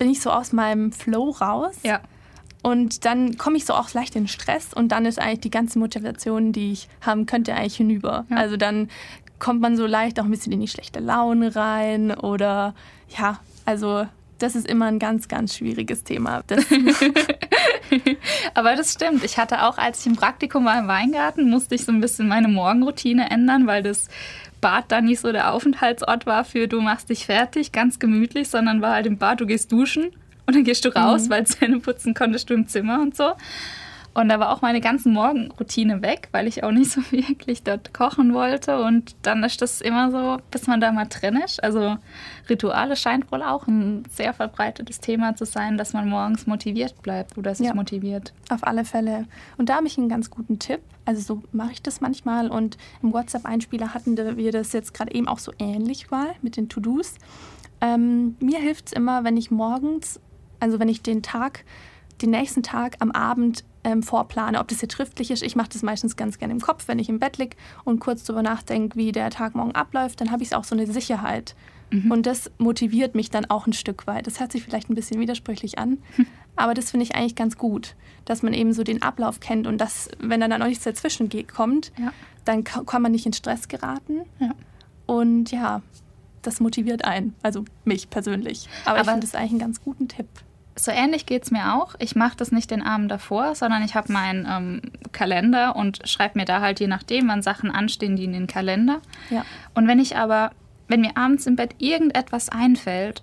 bin 0.00 0.10
ich 0.10 0.20
so 0.20 0.32
aus 0.32 0.52
meinem 0.52 0.90
Flow 0.90 1.30
raus. 1.30 1.76
Ja. 1.84 2.00
Und 2.64 3.04
dann 3.04 3.36
komme 3.36 3.58
ich 3.58 3.66
so 3.66 3.74
auch 3.74 3.92
leicht 3.92 4.16
in 4.16 4.26
Stress 4.26 4.72
und 4.72 4.88
dann 4.88 5.04
ist 5.04 5.18
eigentlich 5.18 5.40
die 5.40 5.50
ganze 5.50 5.78
Motivation, 5.78 6.52
die 6.52 6.72
ich 6.72 6.88
haben 7.02 7.26
könnte, 7.26 7.54
eigentlich 7.54 7.76
hinüber. 7.76 8.24
Ja. 8.30 8.38
Also 8.38 8.56
dann 8.56 8.88
kommt 9.38 9.60
man 9.60 9.76
so 9.76 9.84
leicht 9.84 10.18
auch 10.18 10.24
ein 10.24 10.30
bisschen 10.30 10.50
in 10.50 10.60
die 10.60 10.68
schlechte 10.68 11.00
Laune 11.00 11.54
rein 11.54 12.12
oder 12.12 12.74
ja, 13.18 13.38
also 13.66 14.06
das 14.38 14.56
ist 14.56 14.66
immer 14.66 14.86
ein 14.86 14.98
ganz, 14.98 15.28
ganz 15.28 15.54
schwieriges 15.54 16.04
Thema. 16.04 16.42
Das 16.46 16.64
Aber 18.54 18.76
das 18.76 18.94
stimmt. 18.94 19.24
Ich 19.24 19.36
hatte 19.36 19.64
auch, 19.64 19.76
als 19.76 20.00
ich 20.00 20.06
im 20.06 20.16
Praktikum 20.16 20.64
war 20.64 20.78
im 20.78 20.88
Weingarten, 20.88 21.50
musste 21.50 21.74
ich 21.74 21.84
so 21.84 21.92
ein 21.92 22.00
bisschen 22.00 22.28
meine 22.28 22.48
Morgenroutine 22.48 23.30
ändern, 23.30 23.66
weil 23.66 23.82
das 23.82 24.08
Bad 24.62 24.86
dann 24.88 25.04
nicht 25.04 25.20
so 25.20 25.32
der 25.32 25.52
Aufenthaltsort 25.52 26.24
war 26.24 26.46
für 26.46 26.66
du 26.66 26.80
machst 26.80 27.10
dich 27.10 27.26
fertig, 27.26 27.72
ganz 27.72 27.98
gemütlich, 27.98 28.48
sondern 28.48 28.80
war 28.80 28.94
halt 28.94 29.06
im 29.06 29.18
Bad, 29.18 29.42
du 29.42 29.46
gehst 29.46 29.70
duschen 29.70 30.12
und 30.46 30.56
dann 30.56 30.64
gehst 30.64 30.84
du 30.84 30.94
raus, 30.94 31.26
mhm. 31.26 31.30
weil 31.30 31.46
Zähne 31.46 31.80
putzen 31.80 32.14
konntest 32.14 32.50
du 32.50 32.54
im 32.54 32.66
Zimmer 32.66 33.00
und 33.00 33.16
so. 33.16 33.32
Und 34.14 34.28
da 34.28 34.38
war 34.38 34.52
auch 34.52 34.62
meine 34.62 34.80
ganze 34.80 35.08
Morgenroutine 35.08 36.00
weg, 36.00 36.28
weil 36.30 36.46
ich 36.46 36.62
auch 36.62 36.70
nicht 36.70 36.90
so 36.92 37.00
wirklich 37.10 37.64
dort 37.64 37.92
kochen 37.92 38.32
wollte. 38.32 38.80
Und 38.82 39.16
dann 39.22 39.42
ist 39.42 39.60
das 39.60 39.80
immer 39.80 40.10
so, 40.10 40.38
bis 40.50 40.66
man 40.68 40.80
da 40.80 40.92
mal 40.92 41.06
drin 41.06 41.40
ist. 41.44 41.62
Also 41.62 41.96
Rituale 42.48 42.94
scheint 42.96 43.30
wohl 43.32 43.42
auch 43.42 43.66
ein 43.66 44.04
sehr 44.10 44.32
verbreitetes 44.32 45.00
Thema 45.00 45.34
zu 45.34 45.44
sein, 45.44 45.76
dass 45.76 45.92
man 45.92 46.08
morgens 46.08 46.46
motiviert 46.46 47.02
bleibt 47.02 47.36
oder 47.36 47.54
sich 47.54 47.66
ja, 47.66 47.74
motiviert. 47.74 48.32
Auf 48.50 48.64
alle 48.64 48.84
Fälle. 48.84 49.26
Und 49.58 49.68
da 49.68 49.76
habe 49.76 49.88
ich 49.88 49.98
einen 49.98 50.08
ganz 50.08 50.30
guten 50.30 50.60
Tipp. 50.60 50.80
Also 51.04 51.20
so 51.20 51.42
mache 51.52 51.72
ich 51.72 51.82
das 51.82 52.00
manchmal. 52.00 52.50
Und 52.50 52.78
im 53.02 53.12
WhatsApp-Einspieler 53.12 53.94
hatten 53.94 54.16
wir 54.16 54.52
das 54.52 54.72
jetzt 54.72 54.94
gerade 54.94 55.12
eben 55.12 55.26
auch 55.26 55.40
so 55.40 55.52
ähnlich 55.58 56.10
mal 56.10 56.28
mit 56.40 56.56
den 56.56 56.68
To-Dos. 56.68 57.14
Ähm, 57.80 58.36
mir 58.40 58.60
hilft 58.60 58.86
es 58.86 58.92
immer, 58.92 59.24
wenn 59.24 59.36
ich 59.36 59.50
morgens, 59.50 60.20
also 60.64 60.80
wenn 60.80 60.88
ich 60.88 61.02
den 61.02 61.22
Tag, 61.22 61.64
den 62.22 62.30
nächsten 62.30 62.62
Tag 62.62 62.96
am 63.00 63.10
Abend 63.10 63.64
ähm, 63.84 64.02
vorplane, 64.02 64.58
ob 64.58 64.68
das 64.68 64.80
jetzt 64.80 64.94
schriftlich 64.94 65.30
ist. 65.30 65.42
Ich 65.42 65.56
mache 65.56 65.68
das 65.68 65.82
meistens 65.82 66.16
ganz 66.16 66.38
gerne 66.38 66.54
im 66.54 66.60
Kopf, 66.60 66.88
wenn 66.88 66.98
ich 66.98 67.10
im 67.10 67.18
Bett 67.18 67.36
liege 67.36 67.56
und 67.84 68.00
kurz 68.00 68.24
darüber 68.24 68.42
nachdenke, 68.42 68.96
wie 68.96 69.12
der 69.12 69.28
Tag 69.28 69.54
morgen 69.54 69.72
abläuft, 69.72 70.20
dann 70.22 70.30
habe 70.30 70.42
ich 70.42 70.54
auch 70.54 70.64
so 70.64 70.74
eine 70.74 70.86
Sicherheit. 70.86 71.54
Mhm. 71.90 72.10
Und 72.10 72.26
das 72.26 72.50
motiviert 72.56 73.14
mich 73.14 73.28
dann 73.28 73.44
auch 73.44 73.66
ein 73.66 73.74
Stück 73.74 74.06
weit. 74.06 74.26
Das 74.26 74.40
hört 74.40 74.52
sich 74.52 74.64
vielleicht 74.64 74.88
ein 74.88 74.94
bisschen 74.94 75.20
widersprüchlich 75.20 75.78
an, 75.78 75.98
aber 76.56 76.72
das 76.72 76.90
finde 76.90 77.04
ich 77.04 77.14
eigentlich 77.14 77.36
ganz 77.36 77.58
gut, 77.58 77.94
dass 78.24 78.42
man 78.42 78.54
eben 78.54 78.72
so 78.72 78.84
den 78.84 79.02
Ablauf 79.02 79.40
kennt 79.40 79.66
und 79.66 79.76
dass, 79.78 80.08
wenn 80.18 80.40
dann, 80.40 80.48
dann 80.48 80.60
noch 80.60 80.68
nichts 80.68 80.84
dazwischen 80.84 81.28
kommt, 81.46 81.92
ja. 81.98 82.10
dann 82.46 82.64
kann 82.64 83.02
man 83.02 83.12
nicht 83.12 83.26
in 83.26 83.34
Stress 83.34 83.68
geraten. 83.68 84.22
Ja. 84.40 84.54
Und 85.04 85.50
ja, 85.50 85.82
das 86.40 86.60
motiviert 86.60 87.04
einen, 87.04 87.34
also 87.42 87.64
mich 87.84 88.08
persönlich. 88.08 88.68
Aber, 88.84 88.92
aber 88.92 89.00
ich 89.00 89.10
finde 89.10 89.26
das 89.26 89.34
eigentlich 89.34 89.50
einen 89.50 89.60
ganz 89.60 89.82
guten 89.82 90.08
Tipp 90.08 90.28
so 90.76 90.90
ähnlich 90.90 91.26
geht 91.26 91.44
es 91.44 91.50
mir 91.50 91.74
auch. 91.74 91.94
Ich 91.98 92.16
mache 92.16 92.36
das 92.36 92.50
nicht 92.50 92.70
den 92.70 92.82
Abend 92.82 93.10
davor, 93.10 93.54
sondern 93.54 93.82
ich 93.82 93.94
habe 93.94 94.12
meinen 94.12 94.46
ähm, 94.50 94.82
Kalender 95.12 95.76
und 95.76 96.08
schreibe 96.08 96.38
mir 96.38 96.44
da 96.44 96.60
halt 96.60 96.80
je 96.80 96.88
nachdem, 96.88 97.28
wann 97.28 97.42
Sachen 97.42 97.70
anstehen, 97.70 98.16
die 98.16 98.24
in 98.24 98.32
den 98.32 98.46
Kalender. 98.46 99.00
Ja. 99.30 99.44
Und 99.74 99.86
wenn 99.86 100.00
ich 100.00 100.16
aber, 100.16 100.50
wenn 100.88 101.00
mir 101.00 101.16
abends 101.16 101.46
im 101.46 101.56
Bett 101.56 101.76
irgendetwas 101.78 102.48
einfällt, 102.48 103.22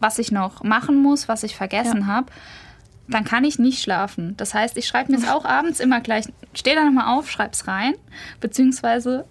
was 0.00 0.18
ich 0.18 0.32
noch 0.32 0.62
machen 0.62 1.00
muss, 1.00 1.28
was 1.28 1.44
ich 1.44 1.56
vergessen 1.56 2.00
ja. 2.00 2.06
habe, 2.06 2.26
dann 3.08 3.24
kann 3.24 3.44
ich 3.44 3.58
nicht 3.58 3.82
schlafen. 3.82 4.36
Das 4.36 4.54
heißt, 4.54 4.76
ich 4.76 4.86
schreibe 4.86 5.12
mir 5.12 5.18
es 5.18 5.28
auch 5.28 5.44
abends 5.44 5.80
immer 5.80 6.00
gleich, 6.00 6.26
stehe 6.54 6.76
da 6.76 6.84
nochmal 6.84 7.16
auf, 7.16 7.30
schreibe 7.30 7.52
es 7.52 7.66
rein, 7.66 7.94
beziehungsweise 8.40 9.24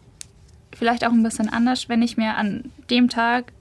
vielleicht 0.76 1.06
auch 1.06 1.12
ein 1.12 1.24
bisschen 1.24 1.50
anders, 1.50 1.90
wenn 1.90 2.02
ich 2.02 2.18
mir 2.18 2.36
an 2.36 2.72
dem 2.90 3.10
Tag 3.10 3.54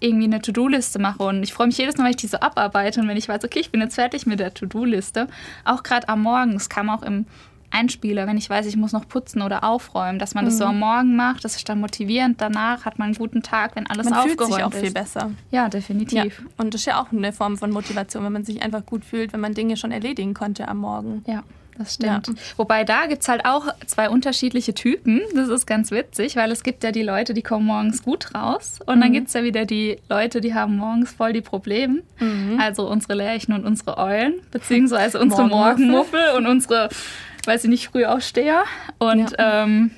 irgendwie 0.00 0.24
eine 0.24 0.40
To-Do-Liste 0.40 0.98
mache. 0.98 1.22
Und 1.22 1.42
ich 1.42 1.52
freue 1.52 1.66
mich 1.66 1.78
jedes 1.78 1.96
Mal, 1.96 2.04
wenn 2.04 2.10
ich 2.10 2.16
die 2.16 2.26
so 2.26 2.38
abarbeite 2.38 3.00
und 3.00 3.08
wenn 3.08 3.16
ich 3.16 3.28
weiß, 3.28 3.44
okay, 3.44 3.60
ich 3.60 3.70
bin 3.70 3.80
jetzt 3.80 3.94
fertig 3.94 4.26
mit 4.26 4.40
der 4.40 4.54
To-Do-Liste. 4.54 5.28
Auch 5.64 5.82
gerade 5.82 6.08
am 6.08 6.22
Morgen, 6.22 6.54
es 6.54 6.68
kam 6.68 6.90
auch 6.90 7.02
im 7.02 7.26
Einspieler, 7.70 8.26
wenn 8.26 8.38
ich 8.38 8.48
weiß, 8.48 8.66
ich 8.66 8.76
muss 8.76 8.92
noch 8.92 9.06
putzen 9.08 9.42
oder 9.42 9.62
aufräumen, 9.62 10.18
dass 10.18 10.34
man 10.34 10.44
mhm. 10.44 10.48
das 10.48 10.58
so 10.58 10.64
mhm. 10.64 10.70
am 10.70 10.78
Morgen 10.78 11.16
macht, 11.16 11.44
das 11.44 11.56
ist 11.56 11.68
dann 11.68 11.80
motivierend. 11.80 12.40
Danach 12.40 12.84
hat 12.84 12.98
man 12.98 13.06
einen 13.06 13.14
guten 13.14 13.42
Tag, 13.42 13.76
wenn 13.76 13.86
alles 13.86 14.08
man 14.08 14.14
aufgeräumt 14.14 14.40
ist. 14.40 14.40
Man 14.40 14.48
fühlt 14.48 14.56
sich 14.56 14.64
auch 14.64 14.72
ist. 14.72 14.80
viel 14.80 14.92
besser. 14.92 15.30
Ja, 15.50 15.68
definitiv. 15.68 16.38
Ja. 16.40 16.46
Und 16.56 16.72
das 16.72 16.82
ist 16.82 16.86
ja 16.86 17.00
auch 17.00 17.12
eine 17.12 17.32
Form 17.32 17.58
von 17.58 17.70
Motivation, 17.70 18.24
wenn 18.24 18.32
man 18.32 18.44
sich 18.44 18.62
einfach 18.62 18.86
gut 18.86 19.04
fühlt, 19.04 19.32
wenn 19.32 19.40
man 19.40 19.54
Dinge 19.54 19.76
schon 19.76 19.92
erledigen 19.92 20.34
konnte 20.34 20.66
am 20.68 20.78
Morgen. 20.78 21.24
Ja 21.26 21.42
das 21.78 21.94
stimmt. 21.94 22.28
Ja. 22.28 22.34
Wobei 22.56 22.84
da 22.84 23.06
gibt 23.06 23.22
es 23.22 23.28
halt 23.28 23.44
auch 23.44 23.66
zwei 23.86 24.10
unterschiedliche 24.10 24.74
Typen. 24.74 25.20
Das 25.34 25.48
ist 25.48 25.66
ganz 25.66 25.90
witzig, 25.90 26.36
weil 26.36 26.50
es 26.50 26.62
gibt 26.62 26.84
ja 26.84 26.92
die 26.92 27.02
Leute, 27.02 27.34
die 27.34 27.42
kommen 27.42 27.66
morgens 27.66 28.02
gut 28.02 28.34
raus. 28.34 28.80
Und 28.84 28.96
mhm. 28.96 29.00
dann 29.00 29.12
gibt 29.12 29.28
es 29.28 29.34
ja 29.34 29.44
wieder 29.44 29.64
die 29.64 29.98
Leute, 30.08 30.40
die 30.40 30.54
haben 30.54 30.76
morgens 30.76 31.12
voll 31.12 31.32
die 31.32 31.40
Probleme. 31.40 32.02
Mhm. 32.18 32.58
Also 32.60 32.88
unsere 32.88 33.14
Lerchen 33.14 33.54
und 33.54 33.64
unsere 33.64 33.96
Eulen, 33.96 34.34
beziehungsweise 34.50 35.20
unsere 35.20 35.46
Morgenmuffel 35.46 36.32
und 36.36 36.46
unsere, 36.46 36.88
weiß 37.44 37.64
ich 37.64 37.70
nicht, 37.70 37.88
Frühaufsteher. 37.88 38.64
Und 38.98 39.30
ja. 39.38 39.62
Ähm, 39.64 39.92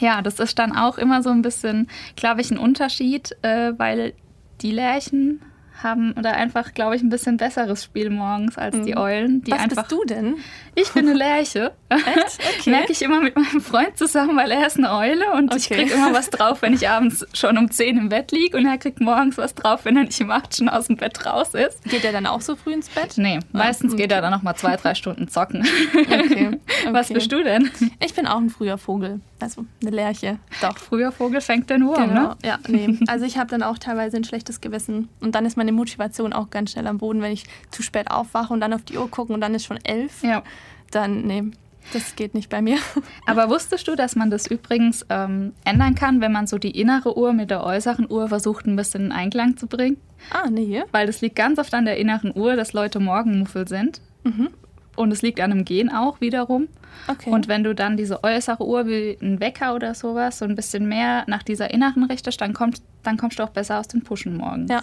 ja, 0.00 0.22
das 0.22 0.38
ist 0.38 0.58
dann 0.58 0.76
auch 0.76 0.98
immer 0.98 1.22
so 1.22 1.30
ein 1.30 1.42
bisschen, 1.42 1.88
glaube 2.14 2.40
ich, 2.40 2.50
ein 2.50 2.58
Unterschied, 2.58 3.36
äh, 3.42 3.72
weil 3.76 4.12
die 4.60 4.70
Lerchen 4.70 5.40
haben 5.82 6.12
oder 6.12 6.34
einfach, 6.34 6.74
glaube 6.74 6.96
ich, 6.96 7.02
ein 7.02 7.08
bisschen 7.08 7.36
besseres 7.36 7.84
Spiel 7.84 8.10
morgens 8.10 8.58
als 8.58 8.76
mhm. 8.76 8.86
die 8.86 8.96
Eulen. 8.96 9.42
Die 9.42 9.52
Was 9.52 9.60
einfach, 9.60 9.88
bist 9.88 9.92
du 9.92 10.04
denn? 10.04 10.36
Ich 10.74 10.92
bin 10.92 11.08
eine 11.08 11.16
Lerche. 11.16 11.72
Echt? 11.88 12.38
Okay. 12.58 12.70
Merke 12.70 12.92
ich 12.92 13.02
immer 13.02 13.20
mit 13.20 13.36
meinem 13.36 13.60
Freund 13.60 13.96
zusammen, 13.96 14.36
weil 14.36 14.50
er 14.50 14.66
ist 14.66 14.78
eine 14.78 14.92
Eule 14.92 15.32
und 15.34 15.52
okay. 15.52 15.56
ich 15.58 15.68
kriege 15.68 15.94
immer 15.94 16.12
was 16.12 16.28
drauf, 16.30 16.60
wenn 16.62 16.72
ich 16.72 16.88
abends 16.88 17.24
schon 17.32 17.56
um 17.56 17.70
10 17.70 17.96
im 17.96 18.08
Bett 18.08 18.32
liege 18.32 18.56
und 18.56 18.66
er 18.66 18.78
kriegt 18.78 19.00
morgens 19.00 19.38
was 19.38 19.54
drauf, 19.54 19.84
wenn 19.84 19.96
er 19.96 20.04
nicht 20.04 20.20
um 20.20 20.30
8 20.30 20.56
schon 20.56 20.68
aus 20.68 20.88
dem 20.88 20.96
Bett 20.96 21.24
raus 21.24 21.54
ist. 21.54 21.84
Geht 21.84 22.04
er 22.04 22.12
dann 22.12 22.26
auch 22.26 22.40
so 22.40 22.56
früh 22.56 22.72
ins 22.72 22.88
Bett? 22.88 23.14
Nee, 23.16 23.38
meistens 23.52 23.92
okay. 23.92 24.02
geht 24.02 24.12
er 24.12 24.22
dann 24.22 24.32
noch 24.32 24.42
mal 24.42 24.54
zwei, 24.56 24.76
drei 24.76 24.94
Stunden 24.94 25.28
zocken. 25.28 25.66
Okay. 25.94 26.58
Was 26.90 27.08
bist 27.08 27.30
du 27.30 27.42
denn? 27.42 27.70
Ich 28.04 28.14
bin 28.14 28.26
auch 28.26 28.38
ein 28.38 28.50
früher 28.50 28.78
Vogel, 28.78 29.20
also 29.40 29.64
eine 29.82 29.90
Lerche. 29.90 30.38
Doch. 30.60 30.76
Früher 30.78 31.12
Vogel 31.12 31.40
fängt 31.40 31.70
der 31.70 31.78
nur 31.78 31.94
genau. 31.94 32.28
ne? 32.28 32.36
Ja, 32.44 32.58
nee. 32.66 32.98
Also 33.06 33.24
ich 33.24 33.38
habe 33.38 33.50
dann 33.50 33.62
auch 33.62 33.78
teilweise 33.78 34.16
ein 34.16 34.24
schlechtes 34.24 34.60
Gewissen 34.60 35.08
und 35.20 35.34
dann 35.34 35.46
ist 35.46 35.56
meine 35.56 35.72
Motivation 35.72 36.32
auch 36.32 36.50
ganz 36.50 36.72
schnell 36.72 36.86
am 36.86 36.98
Boden, 36.98 37.22
wenn 37.22 37.32
ich 37.32 37.44
zu 37.70 37.82
spät 37.82 38.10
aufwache 38.10 38.52
und 38.52 38.60
dann 38.60 38.72
auf 38.72 38.82
die 38.82 38.98
Uhr 38.98 39.10
gucke 39.10 39.32
und 39.32 39.40
dann 39.40 39.54
ist 39.54 39.64
schon 39.64 39.78
elf. 39.84 40.22
Ja. 40.22 40.42
Dann, 40.90 41.22
nee, 41.22 41.44
das 41.92 42.16
geht 42.16 42.34
nicht 42.34 42.50
bei 42.50 42.62
mir. 42.62 42.78
Aber 43.26 43.48
wusstest 43.50 43.88
du, 43.88 43.96
dass 43.96 44.16
man 44.16 44.30
das 44.30 44.46
übrigens 44.46 45.06
ähm, 45.08 45.52
ändern 45.64 45.94
kann, 45.94 46.20
wenn 46.20 46.32
man 46.32 46.46
so 46.46 46.58
die 46.58 46.78
innere 46.78 47.16
Uhr 47.16 47.32
mit 47.32 47.50
der 47.50 47.64
äußeren 47.64 48.10
Uhr 48.10 48.28
versucht, 48.28 48.66
ein 48.66 48.76
bisschen 48.76 49.06
in 49.06 49.12
Einklang 49.12 49.56
zu 49.56 49.66
bringen? 49.66 49.96
Ah, 50.30 50.48
nee. 50.50 50.82
Weil 50.92 51.06
das 51.06 51.20
liegt 51.20 51.36
ganz 51.36 51.58
oft 51.58 51.72
an 51.74 51.84
der 51.84 51.96
inneren 51.96 52.32
Uhr, 52.36 52.56
dass 52.56 52.72
Leute 52.72 53.00
Morgenmuffel 53.00 53.68
sind. 53.68 54.00
Mhm. 54.24 54.50
Und 54.96 55.12
es 55.12 55.22
liegt 55.22 55.40
an 55.40 55.50
dem 55.50 55.64
Gen 55.64 55.90
auch 55.90 56.20
wiederum. 56.20 56.66
Okay. 57.06 57.30
Und 57.30 57.46
wenn 57.46 57.62
du 57.62 57.74
dann 57.74 57.96
diese 57.96 58.24
äußere 58.24 58.66
Uhr 58.66 58.86
wie 58.86 59.16
ein 59.22 59.40
Wecker 59.40 59.74
oder 59.74 59.94
sowas 59.94 60.38
so 60.38 60.44
ein 60.44 60.56
bisschen 60.56 60.88
mehr 60.88 61.24
nach 61.28 61.44
dieser 61.44 61.72
inneren 61.72 62.04
richtest, 62.04 62.40
dann, 62.40 62.52
kommt, 62.52 62.82
dann 63.04 63.16
kommst 63.16 63.38
du 63.38 63.44
auch 63.44 63.50
besser 63.50 63.78
aus 63.78 63.88
den 63.88 64.02
Pushen 64.02 64.36
morgens. 64.36 64.70
Ja. 64.70 64.80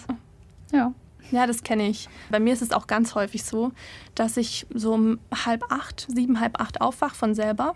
Ja. 0.71 0.93
Ja, 1.31 1.47
das 1.47 1.63
kenne 1.63 1.87
ich. 1.87 2.07
Bei 2.29 2.39
mir 2.39 2.53
ist 2.53 2.61
es 2.61 2.71
auch 2.71 2.87
ganz 2.87 3.15
häufig 3.15 3.43
so, 3.43 3.71
dass 4.13 4.37
ich 4.37 4.65
so 4.73 4.93
um 4.93 5.19
halb 5.45 5.63
acht, 5.71 6.07
sieben, 6.13 6.39
halb 6.39 6.59
acht 6.59 6.81
aufwache 6.81 7.15
von 7.15 7.35
selber 7.35 7.75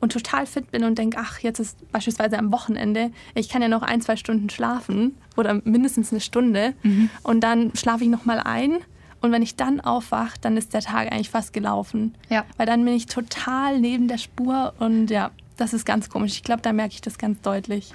und 0.00 0.12
total 0.12 0.46
fit 0.46 0.70
bin 0.70 0.84
und 0.84 0.98
denke, 0.98 1.18
ach, 1.20 1.38
jetzt 1.40 1.58
ist 1.60 1.90
beispielsweise 1.92 2.38
am 2.38 2.52
Wochenende, 2.52 3.10
ich 3.34 3.48
kann 3.48 3.62
ja 3.62 3.68
noch 3.68 3.82
ein, 3.82 4.00
zwei 4.00 4.16
Stunden 4.16 4.50
schlafen 4.50 5.16
oder 5.36 5.60
mindestens 5.64 6.10
eine 6.10 6.20
Stunde 6.20 6.74
mhm. 6.82 7.10
und 7.22 7.40
dann 7.40 7.72
schlafe 7.74 8.04
ich 8.04 8.10
nochmal 8.10 8.40
ein 8.40 8.78
und 9.20 9.32
wenn 9.32 9.42
ich 9.42 9.56
dann 9.56 9.80
aufwache, 9.80 10.38
dann 10.40 10.56
ist 10.56 10.72
der 10.72 10.80
Tag 10.80 11.12
eigentlich 11.12 11.30
fast 11.30 11.52
gelaufen. 11.52 12.14
Ja. 12.30 12.44
Weil 12.56 12.66
dann 12.66 12.84
bin 12.84 12.94
ich 12.94 13.06
total 13.06 13.78
neben 13.78 14.08
der 14.08 14.18
Spur 14.18 14.72
und 14.78 15.10
ja, 15.10 15.30
das 15.58 15.74
ist 15.74 15.84
ganz 15.84 16.08
komisch. 16.08 16.32
Ich 16.32 16.42
glaube, 16.42 16.62
da 16.62 16.72
merke 16.72 16.94
ich 16.94 17.02
das 17.02 17.18
ganz 17.18 17.40
deutlich. 17.42 17.92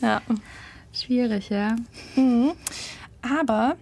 Ja. 0.00 0.22
Schwierig, 0.92 1.48
ja. 1.50 1.74
Mhm. 2.14 2.52
Aber 3.22 3.76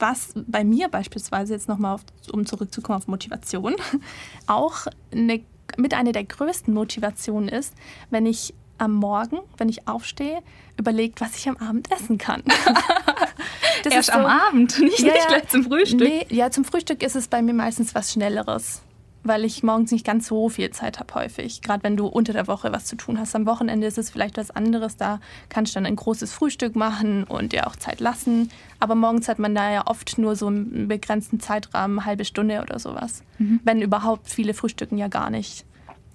was 0.00 0.32
bei 0.34 0.64
mir 0.64 0.88
beispielsweise 0.88 1.54
jetzt 1.54 1.68
nochmal, 1.68 1.98
um 2.32 2.46
zurückzukommen 2.46 2.98
auf 2.98 3.08
Motivation, 3.08 3.76
auch 4.46 4.86
eine, 5.12 5.40
mit 5.76 5.94
einer 5.94 6.12
der 6.12 6.24
größten 6.24 6.72
Motivationen 6.72 7.48
ist, 7.48 7.74
wenn 8.10 8.26
ich 8.26 8.54
am 8.78 8.94
Morgen, 8.94 9.40
wenn 9.58 9.68
ich 9.68 9.86
aufstehe, 9.86 10.40
überlegt, 10.78 11.20
was 11.20 11.36
ich 11.36 11.48
am 11.48 11.56
Abend 11.58 11.92
essen 11.92 12.16
kann. 12.16 12.42
das 13.84 13.92
Erst 13.92 14.08
ist 14.08 14.14
so, 14.14 14.20
am 14.20 14.26
Abend, 14.26 14.78
nicht, 14.80 15.00
ja, 15.00 15.12
nicht 15.12 15.28
gleich 15.28 15.48
zum 15.48 15.64
Frühstück. 15.64 16.00
Nee, 16.00 16.26
ja, 16.30 16.50
zum 16.50 16.64
Frühstück 16.64 17.02
ist 17.02 17.14
es 17.14 17.28
bei 17.28 17.42
mir 17.42 17.52
meistens 17.52 17.94
was 17.94 18.12
Schnelleres 18.12 18.82
weil 19.22 19.44
ich 19.44 19.62
morgens 19.62 19.92
nicht 19.92 20.06
ganz 20.06 20.26
so 20.26 20.48
viel 20.48 20.70
Zeit 20.70 20.98
habe 20.98 21.14
häufig. 21.14 21.60
Gerade 21.60 21.82
wenn 21.82 21.96
du 21.96 22.06
unter 22.06 22.32
der 22.32 22.46
Woche 22.46 22.72
was 22.72 22.86
zu 22.86 22.96
tun 22.96 23.18
hast. 23.18 23.34
Am 23.36 23.46
Wochenende 23.46 23.86
ist 23.86 23.98
es 23.98 24.10
vielleicht 24.10 24.38
was 24.38 24.50
anderes. 24.50 24.96
Da 24.96 25.20
kannst 25.48 25.72
du 25.72 25.74
dann 25.74 25.86
ein 25.86 25.96
großes 25.96 26.32
Frühstück 26.32 26.74
machen 26.74 27.24
und 27.24 27.52
dir 27.52 27.66
auch 27.66 27.76
Zeit 27.76 28.00
lassen. 28.00 28.50
Aber 28.78 28.94
morgens 28.94 29.28
hat 29.28 29.38
man 29.38 29.54
da 29.54 29.70
ja 29.70 29.86
oft 29.86 30.16
nur 30.18 30.36
so 30.36 30.46
einen 30.46 30.88
begrenzten 30.88 31.38
Zeitrahmen, 31.38 31.98
eine 31.98 32.06
halbe 32.06 32.24
Stunde 32.24 32.62
oder 32.62 32.78
sowas. 32.78 33.22
Mhm. 33.38 33.60
Wenn 33.64 33.82
überhaupt, 33.82 34.28
viele 34.28 34.54
frühstücken 34.54 34.96
ja 34.96 35.08
gar 35.08 35.28
nicht. 35.28 35.66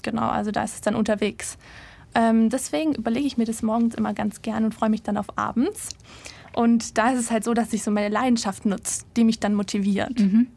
Genau, 0.01 0.27
also 0.27 0.51
da 0.51 0.63
ist 0.63 0.75
es 0.75 0.81
dann 0.81 0.95
unterwegs. 0.95 1.57
Ähm, 2.15 2.49
deswegen 2.49 2.95
überlege 2.95 3.27
ich 3.27 3.37
mir 3.37 3.45
das 3.45 3.61
morgens 3.61 3.95
immer 3.95 4.13
ganz 4.13 4.41
gern 4.41 4.65
und 4.65 4.73
freue 4.73 4.89
mich 4.89 5.03
dann 5.03 5.17
auf 5.17 5.37
abends. 5.37 5.89
Und 6.53 6.97
da 6.97 7.09
ist 7.11 7.19
es 7.19 7.31
halt 7.31 7.43
so, 7.43 7.53
dass 7.53 7.73
ich 7.73 7.83
so 7.83 7.91
meine 7.91 8.09
Leidenschaft 8.09 8.65
nutze, 8.65 9.03
die 9.15 9.25
mich 9.25 9.39
dann 9.39 9.53
motiviert. 9.53 10.17
Mhm 10.19 10.47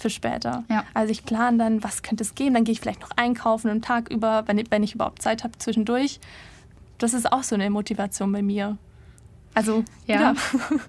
für 0.00 0.10
später. 0.10 0.64
Ja. 0.68 0.84
Also 0.94 1.12
ich 1.12 1.24
plane 1.24 1.58
dann, 1.58 1.84
was 1.84 2.02
könnte 2.02 2.24
es 2.24 2.34
geben, 2.34 2.54
dann 2.54 2.64
gehe 2.64 2.72
ich 2.72 2.80
vielleicht 2.80 3.00
noch 3.00 3.10
einkaufen 3.16 3.70
einen 3.70 3.82
Tag 3.82 4.10
über, 4.10 4.44
wenn 4.46 4.58
ich, 4.58 4.70
wenn 4.70 4.82
ich 4.82 4.94
überhaupt 4.94 5.22
Zeit 5.22 5.44
habe 5.44 5.56
zwischendurch. 5.58 6.20
Das 6.98 7.14
ist 7.14 7.32
auch 7.32 7.42
so 7.42 7.54
eine 7.54 7.70
Motivation 7.70 8.30
bei 8.32 8.42
mir. 8.42 8.76
Also 9.54 9.84
ja. 10.06 10.20
ja. 10.20 10.34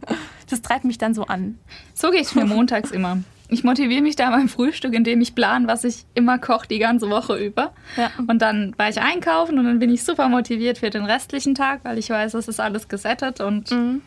das 0.49 0.61
treibt 0.61 0.85
mich 0.85 0.97
dann 0.97 1.13
so 1.13 1.25
an. 1.25 1.57
So 1.93 2.11
geht 2.11 2.23
es 2.23 2.35
mir 2.35 2.45
montags 2.45 2.91
immer. 2.91 3.19
Ich 3.53 3.65
motiviere 3.65 4.01
mich 4.01 4.15
da 4.15 4.29
beim 4.29 4.47
Frühstück, 4.47 4.93
indem 4.93 5.19
ich 5.19 5.35
plane, 5.35 5.67
was 5.67 5.83
ich 5.83 6.05
immer 6.13 6.37
koche 6.37 6.67
die 6.69 6.79
ganze 6.79 7.09
Woche 7.09 7.35
über. 7.37 7.73
Ja. 7.97 8.09
Und 8.27 8.41
dann 8.41 8.73
war 8.77 8.87
ich 8.87 9.01
einkaufen 9.01 9.59
und 9.59 9.65
dann 9.65 9.79
bin 9.79 9.89
ich 9.89 10.03
super 10.03 10.29
motiviert 10.29 10.77
für 10.77 10.89
den 10.89 11.03
restlichen 11.03 11.53
Tag, 11.53 11.81
weil 11.83 11.97
ich 11.97 12.09
weiß, 12.09 12.33
es 12.35 12.47
ist 12.47 12.61
alles 12.61 12.87
gesettet 12.87 13.41
und 13.41 13.71
mhm. 13.71 14.01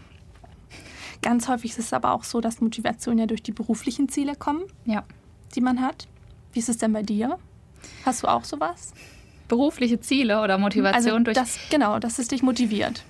Ganz 1.25 1.49
häufig 1.49 1.71
ist 1.71 1.79
es 1.79 1.93
aber 1.95 2.13
auch 2.13 2.23
so, 2.23 2.43
dass 2.43 2.61
Motivation 2.61 3.17
ja 3.17 3.25
durch 3.25 3.43
die 3.43 3.53
beruflichen 3.53 4.11
Ziele 4.11 4.37
kommen, 4.37 4.63
ja. 4.85 5.05
die 5.55 5.63
man 5.63 5.81
hat. 5.81 6.07
Wie 6.53 6.59
ist 6.59 6.69
es 6.69 6.77
denn 6.77 6.93
bei 6.93 7.03
dir? 7.03 7.39
Hast 8.05 8.23
du 8.23 8.27
auch 8.27 8.45
sowas? 8.45 8.93
Berufliche 9.49 9.99
Ziele 9.99 10.43
oder 10.43 10.59
Motivation 10.59 11.13
Also 11.13 11.25
durch. 11.25 11.35
das, 11.35 11.59
genau, 11.71 11.99
dass 11.99 12.19
es 12.19 12.29
dich 12.29 12.43
motiviert. 12.43 13.05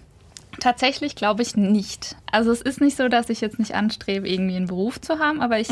Tatsächlich 0.61 1.17
glaube 1.17 1.43
ich 1.43 1.57
nicht. 1.57 2.15
Also 2.31 2.53
es 2.53 2.63
ist 2.63 2.81
nicht 2.81 2.97
so, 2.97 3.09
dass 3.09 3.31
ich 3.31 3.41
jetzt 3.41 3.59
nicht 3.59 3.75
anstrebe, 3.75 4.29
irgendwie 4.29 4.55
einen 4.55 4.67
Beruf 4.67 5.01
zu 5.01 5.19
haben, 5.19 5.41
aber 5.41 5.59
ich, 5.59 5.69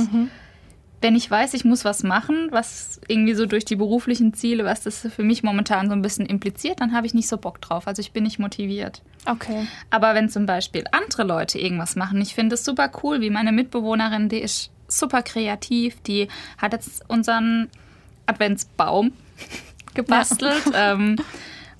wenn 1.02 1.16
ich 1.16 1.28
weiß, 1.28 1.54
ich 1.54 1.64
muss 1.64 1.84
was 1.84 2.04
machen, 2.04 2.48
was 2.50 3.00
irgendwie 3.08 3.34
so 3.34 3.46
durch 3.46 3.64
die 3.64 3.74
beruflichen 3.76 4.34
Ziele, 4.34 4.64
was 4.64 4.82
das 4.82 5.06
für 5.14 5.24
mich 5.24 5.42
momentan 5.42 5.88
so 5.88 5.92
ein 5.92 6.02
bisschen 6.02 6.26
impliziert, 6.26 6.80
dann 6.80 6.92
habe 6.92 7.06
ich 7.06 7.14
nicht 7.14 7.28
so 7.28 7.38
Bock 7.38 7.60
drauf. 7.60 7.88
Also 7.88 8.00
ich 8.00 8.12
bin 8.12 8.22
nicht 8.22 8.38
motiviert. 8.38 9.02
Okay. 9.26 9.66
Aber 9.90 10.14
wenn 10.14 10.28
zum 10.28 10.46
Beispiel 10.46 10.84
andere 10.92 11.24
Leute 11.24 11.58
irgendwas 11.58 11.96
machen, 11.96 12.20
ich 12.20 12.34
finde 12.34 12.54
es 12.54 12.64
super 12.64 12.90
cool, 13.02 13.20
wie 13.20 13.30
meine 13.30 13.50
Mitbewohnerin, 13.50 14.28
die 14.28 14.38
ist 14.38 14.70
super 14.86 15.22
kreativ, 15.22 16.00
die 16.02 16.28
hat 16.56 16.72
jetzt 16.72 17.08
unseren 17.08 17.68
Adventsbaum 18.26 19.12
gebastelt 19.94 20.62
ähm, 20.74 21.16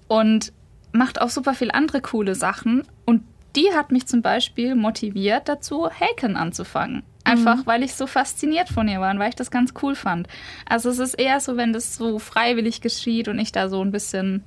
und 0.09 0.53
macht 0.93 1.21
auch 1.21 1.31
super 1.31 1.55
viel 1.55 1.71
andere 1.71 2.01
coole 2.01 2.35
Sachen. 2.35 2.83
Und 3.05 3.23
die 3.55 3.73
hat 3.73 3.93
mich 3.93 4.07
zum 4.07 4.21
Beispiel 4.21 4.75
motiviert 4.75 5.49
dazu, 5.49 5.89
Häkeln 5.89 6.37
anzufangen. 6.37 7.05
Einfach, 7.33 7.67
weil 7.67 7.83
ich 7.83 7.95
so 7.95 8.07
fasziniert 8.07 8.69
von 8.69 8.89
ihr 8.89 9.01
war 9.01 9.11
und 9.11 9.19
weil 9.19 9.31
ich 9.31 9.37
das 9.37 9.51
ganz 9.51 9.73
cool 9.83 9.95
fand. 9.95 10.29
Also 10.69 10.91
es 10.91 10.99
ist 10.99 11.15
eher 11.15 11.41
so, 11.41 11.57
wenn 11.57 11.73
das 11.73 11.97
so 11.97 12.19
freiwillig 12.19 12.81
geschieht 12.81 13.29
und 13.29 13.39
ich 13.39 13.53
da 13.53 13.69
so 13.69 13.83
ein 13.83 13.91
bisschen 13.91 14.45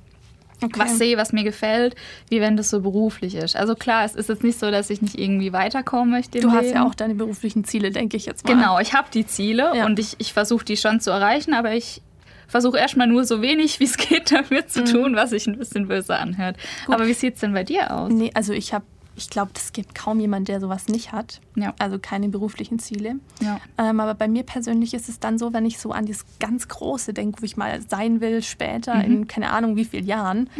okay. 0.62 0.78
was 0.80 0.98
sehe, 0.98 1.16
was 1.16 1.32
mir 1.32 1.44
gefällt, 1.44 1.94
wie 2.28 2.40
wenn 2.40 2.56
das 2.56 2.70
so 2.70 2.80
beruflich 2.80 3.34
ist. 3.34 3.56
Also 3.56 3.74
klar, 3.74 4.04
es 4.04 4.14
ist 4.14 4.28
jetzt 4.28 4.42
nicht 4.44 4.58
so, 4.58 4.70
dass 4.70 4.90
ich 4.90 5.02
nicht 5.02 5.18
irgendwie 5.18 5.52
weiterkommen 5.52 6.10
möchte. 6.10 6.40
Du 6.40 6.50
hast 6.50 6.62
Leben. 6.64 6.76
ja 6.76 6.86
auch 6.86 6.94
deine 6.94 7.14
beruflichen 7.14 7.64
Ziele, 7.64 7.90
denke 7.90 8.16
ich 8.16 8.26
jetzt 8.26 8.46
mal. 8.46 8.54
Genau, 8.54 8.78
ich 8.78 8.94
habe 8.94 9.08
die 9.12 9.26
Ziele 9.26 9.72
Ja. 9.74 9.86
und 9.86 9.98
ich, 9.98 10.16
ich 10.18 10.32
versuche 10.32 10.64
die 10.64 10.76
schon 10.76 11.00
zu 11.00 11.10
erreichen, 11.10 11.54
aber 11.54 11.72
ich 11.72 12.02
versuche 12.48 12.78
erstmal 12.78 13.06
nur 13.08 13.24
so 13.24 13.42
wenig 13.42 13.80
wie 13.80 13.84
es 13.84 13.96
geht 13.96 14.30
dafür 14.32 14.66
zu 14.66 14.84
tun, 14.84 15.16
was 15.16 15.30
sich 15.30 15.46
ein 15.46 15.58
bisschen 15.58 15.88
böse 15.88 16.16
anhört. 16.16 16.56
Aber 16.86 17.06
wie 17.06 17.14
sieht 17.14 17.34
es 17.34 17.40
denn 17.40 17.52
bei 17.52 17.64
dir 17.64 17.90
aus? 17.92 18.12
Nee, 18.12 18.30
also 18.34 18.52
ich 18.52 18.72
habe, 18.72 18.84
ich 19.16 19.30
glaube, 19.30 19.52
es 19.56 19.72
gibt 19.72 19.94
kaum 19.94 20.20
jemand, 20.20 20.48
der 20.48 20.60
sowas 20.60 20.88
nicht 20.88 21.12
hat. 21.12 21.40
Ja. 21.56 21.74
Also 21.78 21.98
keine 21.98 22.28
beruflichen 22.28 22.78
Ziele. 22.78 23.16
Ja. 23.40 23.60
Ähm, 23.78 24.00
aber 24.00 24.14
bei 24.14 24.28
mir 24.28 24.42
persönlich 24.42 24.92
ist 24.94 25.08
es 25.08 25.18
dann 25.20 25.38
so, 25.38 25.52
wenn 25.52 25.64
ich 25.66 25.78
so 25.78 25.90
an 25.92 26.06
das 26.06 26.24
ganz 26.38 26.68
Große 26.68 27.14
denke, 27.14 27.40
wo 27.40 27.44
ich 27.46 27.56
mal 27.56 27.80
sein 27.88 28.20
will 28.20 28.42
später, 28.42 28.94
Mhm. 28.96 29.00
in 29.04 29.28
keine 29.28 29.50
Ahnung 29.50 29.76
wie 29.76 29.84
vielen 29.86 30.06
Jahren, 30.06 30.50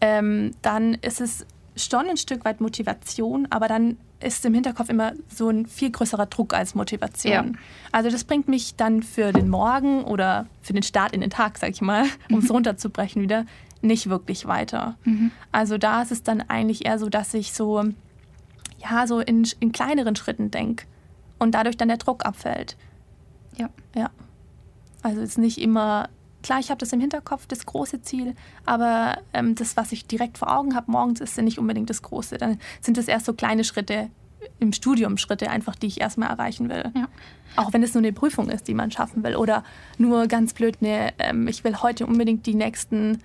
ähm, 0.00 0.52
dann 0.62 0.94
ist 0.94 1.20
es 1.20 1.46
schon 1.76 2.06
ein 2.08 2.16
Stück 2.16 2.44
weit 2.44 2.60
Motivation, 2.60 3.46
aber 3.50 3.68
dann 3.68 3.96
ist 4.20 4.46
im 4.46 4.54
Hinterkopf 4.54 4.88
immer 4.88 5.12
so 5.28 5.50
ein 5.50 5.66
viel 5.66 5.90
größerer 5.90 6.24
Druck 6.26 6.54
als 6.54 6.74
Motivation. 6.74 7.32
Ja. 7.32 7.44
Also 7.92 8.08
das 8.10 8.24
bringt 8.24 8.48
mich 8.48 8.74
dann 8.76 9.02
für 9.02 9.30
den 9.32 9.50
Morgen 9.50 10.04
oder 10.04 10.46
für 10.62 10.72
den 10.72 10.82
Start 10.82 11.12
in 11.12 11.20
den 11.20 11.28
Tag, 11.28 11.58
sag 11.58 11.70
ich 11.70 11.82
mal, 11.82 12.04
um 12.30 12.36
Mhm. 12.38 12.44
es 12.44 12.50
runterzubrechen 12.50 13.20
wieder, 13.20 13.44
nicht 13.82 14.08
wirklich 14.08 14.46
weiter. 14.46 14.96
Also 15.52 15.78
da 15.78 16.02
ist 16.02 16.12
es 16.12 16.22
dann 16.22 16.40
eigentlich 16.42 16.86
eher 16.86 16.98
so, 16.98 17.08
dass 17.08 17.34
ich 17.34 17.52
so, 17.52 17.84
ja, 18.78 19.06
so 19.06 19.20
in, 19.20 19.46
in 19.60 19.72
kleineren 19.72 20.16
Schritten 20.16 20.50
denke 20.50 20.86
und 21.38 21.54
dadurch 21.54 21.76
dann 21.76 21.88
der 21.88 21.98
Druck 21.98 22.24
abfällt. 22.24 22.76
Ja. 23.56 23.68
Ja. 23.94 24.10
Also 25.02 25.20
es 25.20 25.30
ist 25.30 25.38
nicht 25.38 25.60
immer, 25.60 26.08
klar, 26.42 26.58
ich 26.58 26.70
habe 26.70 26.78
das 26.78 26.92
im 26.92 27.00
Hinterkopf, 27.00 27.46
das 27.46 27.66
große 27.66 28.02
Ziel, 28.02 28.34
aber 28.64 29.18
ähm, 29.32 29.54
das, 29.54 29.76
was 29.76 29.92
ich 29.92 30.06
direkt 30.06 30.38
vor 30.38 30.56
Augen 30.56 30.74
habe 30.74 30.90
morgens, 30.90 31.20
ist 31.20 31.36
ja 31.36 31.42
nicht 31.42 31.58
unbedingt 31.58 31.90
das 31.90 32.02
große. 32.02 32.38
Dann 32.38 32.58
sind 32.80 32.98
es 32.98 33.08
erst 33.08 33.26
so 33.26 33.34
kleine 33.34 33.64
Schritte 33.64 34.10
im 34.58 34.72
Studium, 34.72 35.16
Schritte 35.18 35.50
einfach, 35.50 35.76
die 35.76 35.86
ich 35.86 36.00
erstmal 36.00 36.28
erreichen 36.28 36.68
will. 36.68 36.90
Ja. 36.94 37.08
Auch 37.56 37.72
wenn 37.72 37.82
es 37.82 37.94
nur 37.94 38.02
eine 38.02 38.12
Prüfung 38.12 38.48
ist, 38.48 38.68
die 38.68 38.74
man 38.74 38.90
schaffen 38.90 39.24
will. 39.24 39.36
Oder 39.36 39.64
nur 39.98 40.26
ganz 40.26 40.54
blöd, 40.54 40.78
eine, 40.80 41.12
ähm, 41.18 41.48
ich 41.48 41.64
will 41.64 41.76
heute 41.82 42.06
unbedingt 42.06 42.46
die 42.46 42.54
nächsten 42.54 43.22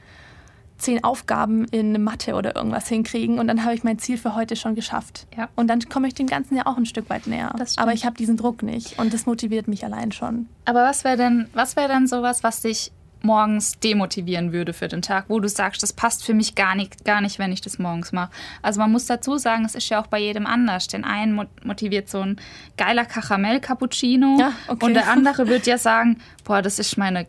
zehn 0.82 1.04
Aufgaben 1.04 1.66
in 1.66 2.04
Mathe 2.04 2.34
oder 2.36 2.56
irgendwas 2.56 2.88
hinkriegen 2.88 3.40
und 3.40 3.48
dann 3.48 3.64
habe 3.64 3.74
ich 3.76 3.84
mein 3.84 4.00
Ziel 4.00 4.18
für 4.18 4.36
heute 4.36 4.56
schon 4.56 4.76
geschafft. 4.76 5.28
Ja. 5.38 5.48
Und 5.56 5.68
dann 5.68 5.80
komme 5.88 6.08
ich 6.08 6.14
dem 6.16 6.28
Ganzen 6.28 6.56
ja 6.58 6.66
auch 6.66 6.78
ein 6.78 6.86
Stück 6.86 7.10
weit 7.10 7.28
näher. 7.28 7.54
Aber 7.78 7.94
ich 7.94 8.06
habe 8.06 8.16
diesen 8.18 8.38
Druck 8.38 8.64
nicht 8.64 8.98
und 9.00 9.14
das 9.14 9.26
motiviert 9.26 9.68
mich 9.68 9.86
allein 9.86 10.12
schon. 10.12 10.48
Aber 10.66 10.84
was 10.84 11.04
wäre 11.04 11.18
denn, 11.18 11.48
was 11.54 11.76
wäre 11.76 11.88
denn 11.90 12.08
sowas, 12.08 12.44
was 12.44 12.62
dich 12.62 12.92
morgens 13.24 13.78
demotivieren 13.80 14.52
würde 14.52 14.74
für 14.74 14.88
den 14.88 15.04
Tag, 15.04 15.26
wo 15.28 15.40
du 15.40 15.48
sagst, 15.48 15.84
das 15.84 15.94
passt 15.94 16.26
für 16.26 16.34
mich 16.34 16.56
gar 16.56 16.74
nicht, 16.74 17.06
gar 17.06 17.22
nicht, 17.22 17.38
wenn 17.38 17.52
ich 17.52 17.62
das 17.62 17.78
morgens 17.78 18.12
mache. 18.12 18.32
Also 18.64 18.80
man 18.80 18.92
muss 18.92 19.06
dazu 19.06 19.38
sagen, 19.38 19.64
es 19.64 19.76
ist 19.76 19.88
ja 19.90 20.02
auch 20.02 20.08
bei 20.08 20.18
jedem 20.18 20.48
anders. 20.48 20.88
Den 20.88 21.04
einen 21.04 21.34
mo- 21.34 21.46
motiviert 21.64 22.10
so 22.10 22.22
ein 22.22 22.38
geiler 22.78 23.06
Karamell-Cappuccino 23.06 24.38
Ja, 24.40 24.54
okay. 24.68 24.86
und 24.86 24.96
der 24.96 25.08
andere 25.12 25.48
wird 25.48 25.68
ja 25.68 25.78
sagen, 25.78 26.18
boah, 26.44 26.62
das 26.64 26.80
ist 26.80 26.98
meine 26.98 27.28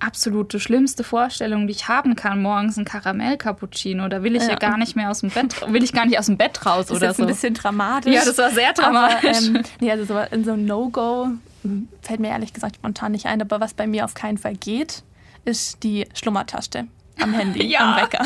absolute 0.00 0.58
schlimmste 0.60 1.04
Vorstellung, 1.04 1.66
die 1.66 1.72
ich 1.72 1.88
haben 1.88 2.16
kann, 2.16 2.42
morgens 2.42 2.76
ein 2.78 2.84
Karamell-Cappuccino. 2.84 4.08
Da 4.08 4.22
will 4.22 4.34
ich 4.36 4.42
ja. 4.42 4.50
Ja. 4.50 4.56
gar 4.56 4.76
nicht 4.76 4.96
mehr 4.96 5.10
aus 5.10 5.20
dem 5.20 5.30
Bett, 5.30 5.54
will 5.72 5.82
ich 5.82 5.92
gar 5.92 6.06
nicht 6.06 6.18
aus 6.18 6.26
dem 6.26 6.36
Bett 6.36 6.64
raus 6.66 6.86
Das 6.86 6.90
ist 6.90 6.96
oder 6.96 7.06
jetzt 7.08 7.16
so. 7.18 7.22
ein 7.24 7.26
bisschen 7.28 7.54
dramatisch. 7.54 8.14
Ja, 8.14 8.24
das 8.24 8.38
war 8.38 8.50
sehr 8.50 8.72
dramatisch. 8.72 9.48
Aber, 9.48 9.58
ähm, 9.58 9.62
nee, 9.80 9.90
also 9.90 10.04
so, 10.04 10.18
in 10.34 10.44
so 10.44 10.52
ein 10.52 10.64
No-Go 10.64 11.28
hm, 11.62 11.88
fällt 12.02 12.20
mir 12.20 12.28
ehrlich 12.28 12.52
gesagt 12.52 12.76
spontan 12.76 13.12
nicht 13.12 13.26
ein. 13.26 13.40
Aber 13.42 13.60
was 13.60 13.74
bei 13.74 13.86
mir 13.86 14.04
auf 14.04 14.14
keinen 14.14 14.38
Fall 14.38 14.56
geht, 14.56 15.02
ist 15.44 15.82
die 15.82 16.06
Schlummertaste 16.14 16.86
am 17.20 17.34
Handy, 17.34 17.64
Ja. 17.70 17.80
am 17.94 18.02
Wecker. 18.02 18.24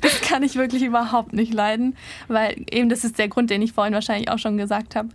Das 0.00 0.20
kann 0.22 0.42
ich 0.42 0.56
wirklich 0.56 0.82
überhaupt 0.82 1.32
nicht 1.32 1.54
leiden, 1.54 1.96
weil 2.28 2.56
eben 2.70 2.88
das 2.88 3.04
ist 3.04 3.18
der 3.18 3.28
Grund, 3.28 3.50
den 3.50 3.62
ich 3.62 3.72
vorhin 3.72 3.94
wahrscheinlich 3.94 4.30
auch 4.30 4.38
schon 4.38 4.56
gesagt 4.56 4.96
habe. 4.96 5.08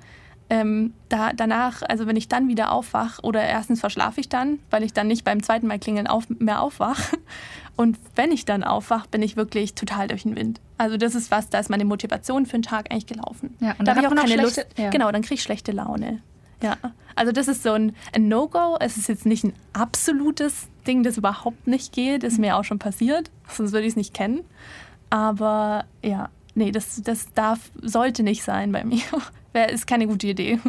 Ähm, 0.49 0.93
da, 1.09 1.33
danach, 1.33 1.81
also 1.87 2.07
wenn 2.07 2.15
ich 2.15 2.29
dann 2.29 2.47
wieder 2.47 2.71
aufwach 2.71 3.19
oder 3.21 3.43
erstens 3.43 3.81
verschlafe 3.81 4.21
ich 4.21 4.29
dann, 4.29 4.59
weil 4.69 4.83
ich 4.83 4.93
dann 4.93 5.07
nicht 5.07 5.25
beim 5.25 5.43
zweiten 5.43 5.67
Mal 5.67 5.77
klingeln 5.79 6.07
auf, 6.07 6.25
mehr 6.29 6.61
aufwach. 6.61 6.99
Und 7.75 7.97
wenn 8.15 8.31
ich 8.31 8.45
dann 8.45 8.63
aufwach, 8.63 9.05
bin 9.07 9.21
ich 9.21 9.35
wirklich 9.37 9.75
total 9.75 10.07
durch 10.07 10.23
den 10.23 10.35
Wind. 10.35 10.59
Also 10.79 10.97
das 10.97 11.13
ist 11.15 11.29
was, 11.31 11.49
da 11.49 11.59
ist 11.59 11.69
meine 11.69 11.85
Motivation 11.85 12.45
für 12.47 12.53
den 12.57 12.63
Tag 12.63 12.89
eigentlich 12.91 13.05
gelaufen. 13.05 13.55
Ja, 13.59 13.75
und 13.77 13.85
da 13.87 13.91
habe 13.91 14.01
ich 14.01 14.07
auch 14.07 14.15
keine 14.15 14.41
Lust. 14.41 14.55
schlechte- 14.55 14.81
ja. 14.81 14.89
Genau, 14.89 15.11
dann 15.11 15.21
kriege 15.21 15.35
ich 15.35 15.43
schlechte 15.43 15.71
Laune. 15.73 16.21
Ja, 16.63 16.75
also 17.13 17.31
das 17.31 17.47
ist 17.47 17.61
so 17.61 17.73
ein, 17.73 17.93
ein 18.15 18.27
No-Go. 18.29 18.77
Es 18.79 18.97
ist 18.97 19.07
jetzt 19.09 19.27
nicht 19.27 19.43
ein 19.43 19.53
absolutes 19.73 20.69
Ding, 20.87 21.03
das 21.03 21.17
überhaupt 21.17 21.67
nicht 21.67 21.93
geht. 21.93 22.23
Ist 22.23 22.39
mir 22.39 22.55
auch 22.57 22.63
schon 22.63 22.79
passiert, 22.79 23.29
sonst 23.47 23.73
würde 23.73 23.85
ich 23.85 23.91
es 23.91 23.95
nicht 23.95 24.13
kennen. 24.15 24.39
Aber 25.09 25.85
ja, 26.03 26.29
nee, 26.55 26.71
das, 26.71 27.01
das 27.03 27.31
darf, 27.33 27.59
sollte 27.81 28.23
nicht 28.23 28.43
sein 28.43 28.71
bei 28.71 28.83
mir. 28.85 29.01
Wär- 29.57 29.69
Ist 29.69 29.87
keine 29.87 30.07
gute 30.07 30.27
Idee. 30.27 30.59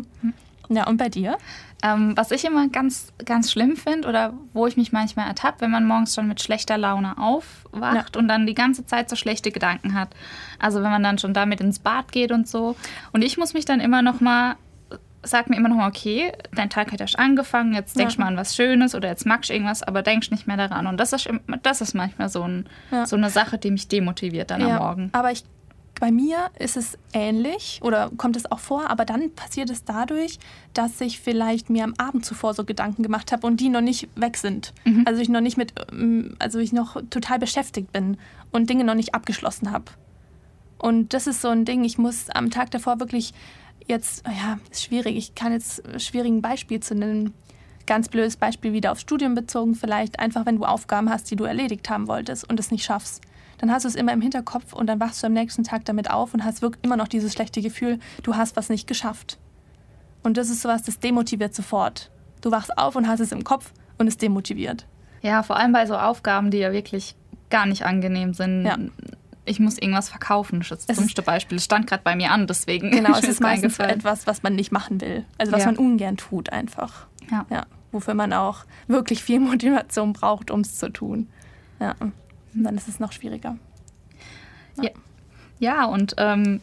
Ja, 0.71 0.87
und 0.87 0.97
bei 0.97 1.09
dir? 1.09 1.39
Ähm, 1.83 2.13
was 2.17 2.31
ich 2.31 2.45
immer 2.45 2.69
ganz, 2.69 3.13
ganz 3.25 3.53
schlimm 3.53 3.77
finde 3.77 4.09
oder 4.09 4.35
wo 4.53 4.67
ich 4.67 4.77
mich 4.77 4.93
manchmal 4.93 5.29
ertappe, 5.29 5.61
wenn 5.63 5.71
man 5.71 5.87
morgens 5.87 6.15
schon 6.15 6.27
mit 6.29 6.43
schlechter 6.43 6.77
Laune 6.77 7.17
aufwacht 7.17 8.17
und 8.17 8.27
dann 8.29 8.47
die 8.47 8.55
ganze 8.55 8.85
Zeit 8.85 9.09
so 9.09 9.15
schlechte 9.17 9.51
Gedanken 9.53 9.95
hat. 9.95 10.09
Also 10.59 10.83
wenn 10.83 10.91
man 10.91 11.03
dann 11.03 11.19
schon 11.19 11.33
damit 11.35 11.61
ins 11.61 11.79
Bad 11.79 12.11
geht 12.13 12.33
und 12.33 12.49
so. 12.49 12.77
Und 13.13 13.23
ich 13.23 13.39
muss 13.39 13.55
mich 13.55 13.65
dann 13.65 13.81
immer 13.81 14.03
noch 14.03 14.21
mal, 14.21 14.57
sag 15.23 15.49
mir 15.49 15.57
immer 15.57 15.69
noch 15.69 15.77
mal, 15.77 15.89
okay, 15.89 16.33
dein 16.55 16.69
Tag 16.69 16.93
hat 16.93 17.01
erst 17.01 17.19
angefangen, 17.19 17.73
jetzt 17.75 17.97
denkst 17.99 18.17
du 18.17 18.21
Ja. 18.21 18.25
mal 18.27 18.33
an 18.33 18.37
was 18.37 18.55
Schönes 18.57 18.95
oder 18.95 19.09
jetzt 19.09 19.25
magst 19.25 19.49
du 19.51 19.55
irgendwas, 19.55 19.83
aber 19.83 20.03
denkst 20.03 20.31
nicht 20.33 20.47
mehr 20.49 20.57
daran. 20.57 20.87
Und 20.87 20.99
das 20.99 21.13
ist, 21.13 21.29
das 21.63 21.81
ist 21.81 21.95
manchmal 21.95 22.29
so, 22.29 22.43
ein, 22.43 22.67
Ja. 22.91 23.07
so 23.07 23.17
eine 23.17 23.31
Sache, 23.31 23.57
die 23.57 23.71
mich 23.71 23.89
demotiviert 23.89 24.51
dann 24.51 24.63
am 24.63 24.77
Morgen. 24.77 25.09
Aber 25.13 25.31
ich, 25.33 25.45
bei 26.01 26.11
mir 26.13 26.51
ist 26.59 26.77
es 26.77 26.97
ähnlich 27.13 27.81
oder 27.83 28.11
kommt 28.17 28.37
es 28.37 28.51
auch 28.51 28.59
vor, 28.59 28.91
aber 28.91 29.05
dann 29.05 29.33
passiert 29.35 29.71
es 29.71 29.85
dadurch, 29.85 30.39
dass 30.75 31.01
ich 31.01 31.21
vielleicht 31.21 31.71
mir 31.71 31.85
am 31.85 31.95
Abend 31.99 32.25
zuvor 32.25 32.55
so 32.55 32.65
Gedanken 32.65 33.03
gemacht 33.03 33.33
habe 33.33 33.47
und 33.47 33.61
die 33.61 33.69
noch 33.69 33.81
nicht 33.81 34.09
weg 34.15 34.37
sind. 34.37 34.73
Mhm. 34.85 35.05
Also 35.07 35.21
ich 35.21 35.29
noch 35.29 35.41
nicht 35.41 35.57
mit, 35.57 35.73
ähm, 35.91 36.37
also 36.39 36.59
ich 36.59 36.73
noch 36.73 37.01
total 37.11 37.39
beschäftigt 37.39 37.93
bin 37.93 38.17
und 38.53 38.71
Dinge 38.71 38.85
noch 38.85 38.95
nicht 38.95 39.15
abgeschlossen 39.15 39.73
habe. 39.73 39.87
Und 40.79 41.13
das 41.15 41.27
ist 41.27 41.41
so 41.41 41.49
ein 41.49 41.65
Ding, 41.65 41.85
ich 41.85 41.99
muss 41.99 42.31
am 42.31 42.51
Tag 42.51 42.71
davor 42.71 43.01
wirklich 43.01 43.35
jetzt, 43.87 44.25
ja, 44.27 44.59
ist 44.71 44.85
schwierig, 44.85 45.17
ich 45.17 45.35
kann 45.35 45.53
jetzt 45.53 45.83
schwierig 46.01 46.31
ein 46.31 46.43
Beispiel 46.43 46.81
zu 46.81 46.95
nennen. 46.95 47.35
Ganz 47.87 48.09
blödes 48.09 48.37
Beispiel 48.37 48.73
wieder 48.73 48.93
aufs 48.93 49.01
Studium 49.01 49.35
bezogen, 49.35 49.75
vielleicht 49.75 50.21
einfach, 50.21 50.47
wenn 50.47 50.57
du 50.57 50.65
Aufgaben 50.65 51.11
hast, 51.11 51.31
die 51.31 51.37
du 51.37 51.45
erledigt 51.45 51.89
haben 51.89 52.07
wolltest 52.07 52.49
und 52.49 52.61
es 52.61 52.71
nicht 52.71 52.85
schaffst. 52.85 53.23
Dann 53.59 53.71
hast 53.73 53.85
du 53.85 53.89
es 53.89 53.95
immer 53.95 54.13
im 54.13 54.21
Hinterkopf 54.21 54.73
und 54.73 54.87
dann 54.87 55.01
wachst 55.01 55.23
du 55.23 55.27
am 55.27 55.33
nächsten 55.33 55.65
Tag 55.65 55.85
damit 55.85 56.11
auf 56.11 56.33
und 56.35 56.45
hast 56.45 56.63
wirklich 56.63 56.85
immer 56.85 56.97
noch 56.97 57.09
dieses 57.09 57.33
schlechte 57.33 57.61
Gefühl, 57.61 57.99
du 58.23 58.37
hast 58.37 58.57
was 58.57 58.69
nicht 58.69 58.87
geschafft. 58.87 59.39
Und 60.23 60.37
das 60.37 60.49
ist 60.51 60.63
sowas, 60.63 60.83
das 60.83 60.99
demotiviert 61.01 61.55
sofort. 61.55 62.11
Du 62.41 62.51
wachst 62.51 62.77
auf 62.79 62.95
und 62.97 63.09
hast 63.09 63.21
es 63.21 63.33
im 63.33 63.45
Kopf 63.45 63.73
und 63.99 64.07
es 64.07 64.17
demotiviert. 64.17 64.87
Ja, 65.23 65.43
vor 65.43 65.57
allem 65.57 65.73
bei 65.73 65.87
so 65.87 65.97
Aufgaben, 65.97 66.51
die 66.51 66.59
ja 66.59 66.73
wirklich 66.73 67.17
gar 67.51 67.67
nicht 67.67 67.85
angenehm 67.85 68.35
sind. 68.35 68.65
Ja. 68.65 68.77
Ich 69.45 69.59
muss 69.59 69.79
irgendwas 69.79 70.09
verkaufen, 70.11 70.61
das 70.61 70.71
ist 70.81 70.89
das 70.91 70.97
dummste 70.99 71.23
Beispiel. 71.23 71.57
Es 71.57 71.65
stand 71.65 71.87
gerade 71.87 72.03
bei 72.05 72.15
mir 72.15 72.31
an, 72.31 72.47
deswegen. 72.47 72.91
Genau, 72.91 73.13
es 73.19 73.25
ist 73.25 73.41
meistens 73.41 73.79
etwas, 73.79 74.27
was 74.27 74.43
man 74.43 74.55
nicht 74.55 74.71
machen 74.73 75.01
will. 75.01 75.25
Also 75.39 75.53
was 75.53 75.61
Ja. 75.61 75.67
man 75.67 75.77
ungern 75.79 76.17
tut 76.17 76.53
einfach. 76.53 77.07
Ja. 77.31 77.47
Ja, 77.51 77.67
wofür 77.91 78.15
man 78.15 78.33
auch 78.33 78.65
wirklich 78.87 79.25
viel 79.25 79.41
Motivation 79.41 80.13
braucht, 80.13 80.51
um 80.51 80.61
es 80.61 80.77
zu 80.77 80.91
tun. 80.93 81.29
Ja, 81.81 81.95
und 82.59 82.65
dann 82.65 82.77
ist 82.77 82.89
es 82.89 83.01
noch 83.01 83.13
schwieriger. 83.13 83.57
Ja, 84.83 84.91
ja 85.59 85.85
und 85.87 86.15
ähm, 86.19 86.61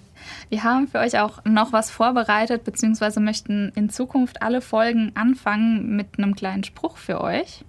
wir 0.50 0.64
haben 0.64 0.88
für 0.88 1.00
euch 1.00 1.18
auch 1.20 1.44
noch 1.46 1.74
was 1.74 1.90
vorbereitet, 1.90 2.64
beziehungsweise 2.64 3.20
möchten 3.20 3.72
in 3.76 3.90
Zukunft 3.90 4.42
alle 4.42 4.62
Folgen 4.62 5.12
anfangen 5.16 5.96
mit 5.96 6.18
einem 6.18 6.36
kleinen 6.36 6.64
Spruch 6.64 6.98
für 6.98 7.22
euch. 7.22 7.64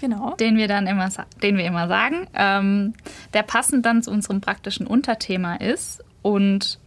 genau. 0.00 0.34
den 0.36 0.56
wir 0.56 0.68
dann 0.68 0.86
immer, 0.86 1.08
den 1.42 1.56
wir 1.56 1.64
immer 1.64 1.88
sagen, 1.88 2.26
ähm, 2.34 2.94
der 3.32 3.42
passend 3.42 3.84
dann 3.86 4.02
zu 4.02 4.10
unserem 4.10 4.40
praktischen 4.40 4.86
Unterthema 4.86 5.56
ist. 5.56 6.02
Und 6.22 6.78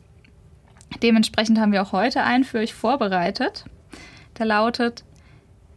dementsprechend 1.04 1.60
haben 1.60 1.72
wir 1.72 1.82
auch 1.82 1.92
heute 1.92 2.24
einen 2.24 2.44
für 2.44 2.60
euch 2.60 2.74
vorbereitet. 2.74 3.66
Der 4.40 4.46
lautet, 4.46 5.04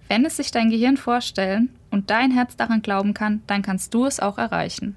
wenn 0.09 0.25
es 0.25 0.37
sich 0.37 0.51
dein 0.51 0.71
Gehirn 0.71 0.97
vorstellen 0.97 1.71
und 1.91 2.11
dein 2.11 2.31
Herz 2.31 2.57
daran 2.57 2.83
glauben 2.83 3.15
kann, 3.15 3.43
dann 3.47 3.63
kannst 3.63 3.95
du 3.95 4.07
es 4.07 4.21
auch 4.21 4.39
erreichen. 4.39 4.97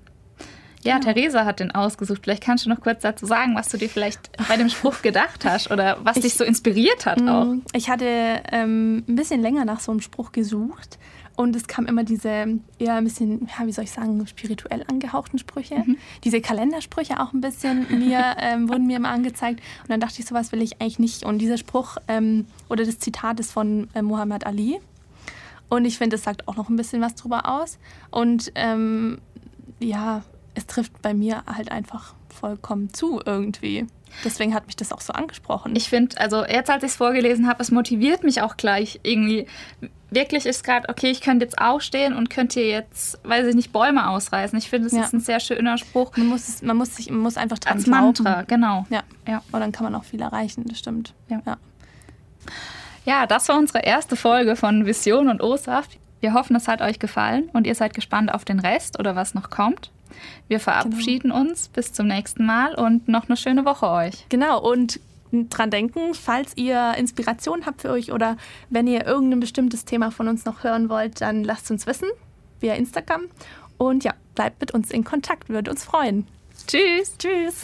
Ja, 0.84 1.00
genau. 1.00 1.14
Theresa 1.14 1.46
hat 1.46 1.60
den 1.60 1.72
ausgesucht. 1.72 2.22
Vielleicht 2.24 2.44
kannst 2.44 2.66
du 2.66 2.70
noch 2.70 2.82
kurz 2.82 3.02
dazu 3.02 3.26
sagen, 3.26 3.56
was 3.56 3.70
du 3.70 3.78
dir 3.78 3.90
vielleicht 3.90 4.32
bei 4.50 4.58
dem 4.58 4.70
Spruch 4.70 5.02
gedacht 5.02 5.46
hast 5.46 5.72
oder 5.72 5.98
was 6.04 6.18
ich, 6.18 6.24
dich 6.24 6.34
so 6.36 6.44
inspiriert 6.44 7.06
hat 7.06 7.22
auch. 7.22 7.46
Mm, 7.46 7.62
ich 7.74 7.90
hatte 7.90 8.06
ähm, 8.52 9.04
ein 9.08 9.16
bisschen 9.16 9.42
länger 9.42 9.64
nach 9.66 9.80
so 9.80 9.92
einem 9.92 10.02
Spruch 10.02 10.34
gesucht 10.34 11.00
und 11.36 11.56
es 11.56 11.68
kam 11.68 11.88
immer 11.88 12.04
diese 12.04 12.60
eher 12.78 12.94
ein 12.94 13.04
bisschen, 13.04 13.48
ja, 13.58 13.66
wie 13.66 13.72
soll 13.72 13.86
ich 13.86 13.92
sagen, 13.92 14.26
spirituell 14.28 14.84
angehauchten 14.88 15.40
Sprüche. 15.40 15.80
Mhm. 15.80 15.98
Diese 16.24 16.42
Kalendersprüche 16.42 17.20
auch 17.20 17.34
ein 17.34 17.42
bisschen 17.42 17.88
mir, 17.90 18.36
ähm, 18.40 18.70
wurden 18.70 18.86
mir 18.86 18.98
immer 18.98 19.10
angezeigt. 19.10 19.62
Und 19.82 19.90
dann 19.90 20.00
dachte 20.00 20.20
ich, 20.20 20.26
sowas 20.26 20.52
will 20.52 20.62
ich 20.62 20.80
eigentlich 20.80 21.00
nicht. 21.00 21.24
Und 21.26 21.40
dieser 21.40 21.58
Spruch 21.58 21.98
ähm, 22.08 22.46
oder 22.70 22.86
das 22.86 23.00
Zitat 23.00 23.40
ist 23.40 23.52
von 23.52 23.88
äh, 23.96 24.02
Muhammad 24.04 24.46
Ali. 24.46 24.80
Und 25.74 25.86
ich 25.86 25.98
finde, 25.98 26.18
es 26.18 26.24
sagt 26.24 26.48
auch 26.48 26.56
noch 26.56 26.70
ein 26.70 26.76
bisschen 26.76 27.02
was 27.02 27.16
drüber 27.16 27.50
aus. 27.50 27.80
Und 28.12 28.52
ähm, 28.54 29.18
ja, 29.80 30.22
es 30.54 30.68
trifft 30.68 31.02
bei 31.02 31.16
mir 31.16 31.44
halt 31.48 31.72
einfach 31.72 32.14
vollkommen 32.30 32.94
zu 32.94 33.20
irgendwie. 33.26 33.88
Deswegen 34.24 34.54
hat 34.54 34.68
mich 34.68 34.76
das 34.76 34.92
auch 34.92 35.02
so 35.02 35.14
angesprochen. 35.14 35.76
Ich 35.76 35.90
finde, 35.90 36.20
also 36.20 36.46
jetzt 36.46 36.70
als 36.70 36.84
ich 36.84 36.92
es 36.92 36.96
vorgelesen 36.96 37.48
habe, 37.48 37.64
es 37.64 37.72
motiviert 37.72 38.24
mich 38.24 38.44
auch 38.44 38.56
gleich 38.56 39.00
irgendwie. 39.02 39.48
Wirklich 40.12 40.46
ist 40.46 40.64
gerade, 40.64 40.90
okay, 40.90 41.10
ich 41.10 41.22
könnte 41.22 41.44
jetzt 41.44 41.58
aufstehen 41.58 42.14
und 42.14 42.30
könnte 42.30 42.62
jetzt, 42.62 43.18
weiß 43.24 43.48
ich 43.48 43.56
nicht, 43.56 43.74
Bäume 43.74 44.10
ausreißen. 44.10 44.56
Ich 44.60 44.70
finde, 44.70 44.86
es 44.86 44.94
ja. 44.94 45.02
ist 45.02 45.14
ein 45.14 45.22
sehr 45.22 45.40
schöner 45.40 45.80
Spruch. 45.80 46.16
Man 46.16 46.28
muss, 46.28 46.62
man 46.62 46.78
muss, 46.78 46.98
sich, 46.98 47.10
man 47.10 47.22
muss 47.22 47.36
einfach 47.36 47.58
dran 47.58 47.78
Als 47.78 47.88
Mantra, 47.88 48.44
genau. 48.44 48.86
Ja. 48.92 49.02
ja. 49.28 49.42
Und 49.52 49.60
dann 49.60 49.72
kann 49.72 49.86
man 49.86 49.96
auch 49.96 50.04
viel 50.04 50.22
erreichen, 50.22 50.66
das 50.68 50.78
stimmt. 50.78 51.16
Ja. 51.30 51.42
ja. 51.48 51.58
Ja, 53.06 53.26
das 53.26 53.50
war 53.50 53.58
unsere 53.58 53.80
erste 53.80 54.16
Folge 54.16 54.56
von 54.56 54.86
Vision 54.86 55.30
und 55.30 55.44
O-Saft. 55.44 55.98
Wir 56.22 56.34
hoffen, 56.34 56.56
es 56.56 56.68
hat 56.68 56.82
euch 56.82 57.00
gefallen 57.00 57.50
und 57.52 57.68
ihr 57.68 57.76
seid 57.76 57.94
gespannt 57.94 58.34
auf 58.34 58.46
den 58.46 58.60
Rest 58.60 58.98
oder 59.00 59.16
was 59.16 59.34
noch 59.34 59.50
kommt. 59.50 59.92
Wir 60.48 60.60
verabschieden 60.60 61.32
genau. 61.32 61.42
uns. 61.42 61.68
Bis 61.68 61.92
zum 61.92 62.08
nächsten 62.08 62.46
Mal 62.46 62.76
und 62.76 63.08
noch 63.08 63.28
eine 63.28 63.36
schöne 63.36 63.66
Woche 63.66 63.90
euch. 63.90 64.26
Genau. 64.30 64.62
Und 64.62 65.00
dran 65.50 65.70
denken, 65.70 66.14
falls 66.14 66.56
ihr 66.56 66.94
Inspiration 66.98 67.66
habt 67.66 67.82
für 67.82 67.90
euch 67.90 68.12
oder 68.12 68.38
wenn 68.70 68.88
ihr 68.88 69.06
irgendein 69.06 69.40
bestimmtes 69.40 69.84
Thema 69.84 70.12
von 70.12 70.28
uns 70.28 70.46
noch 70.46 70.64
hören 70.64 70.90
wollt, 70.90 71.22
dann 71.22 71.44
lasst 71.44 71.72
uns 71.72 71.88
wissen 71.88 72.08
via 72.60 72.76
Instagram. 72.76 73.24
Und 73.78 74.04
ja, 74.04 74.14
bleibt 74.36 74.62
mit 74.62 74.72
uns 74.72 74.92
in 74.92 75.04
Kontakt, 75.04 75.50
würde 75.50 75.72
uns 75.72 75.84
freuen. 75.84 76.28
Tschüss. 76.68 77.18
Tschüss. 77.18 77.62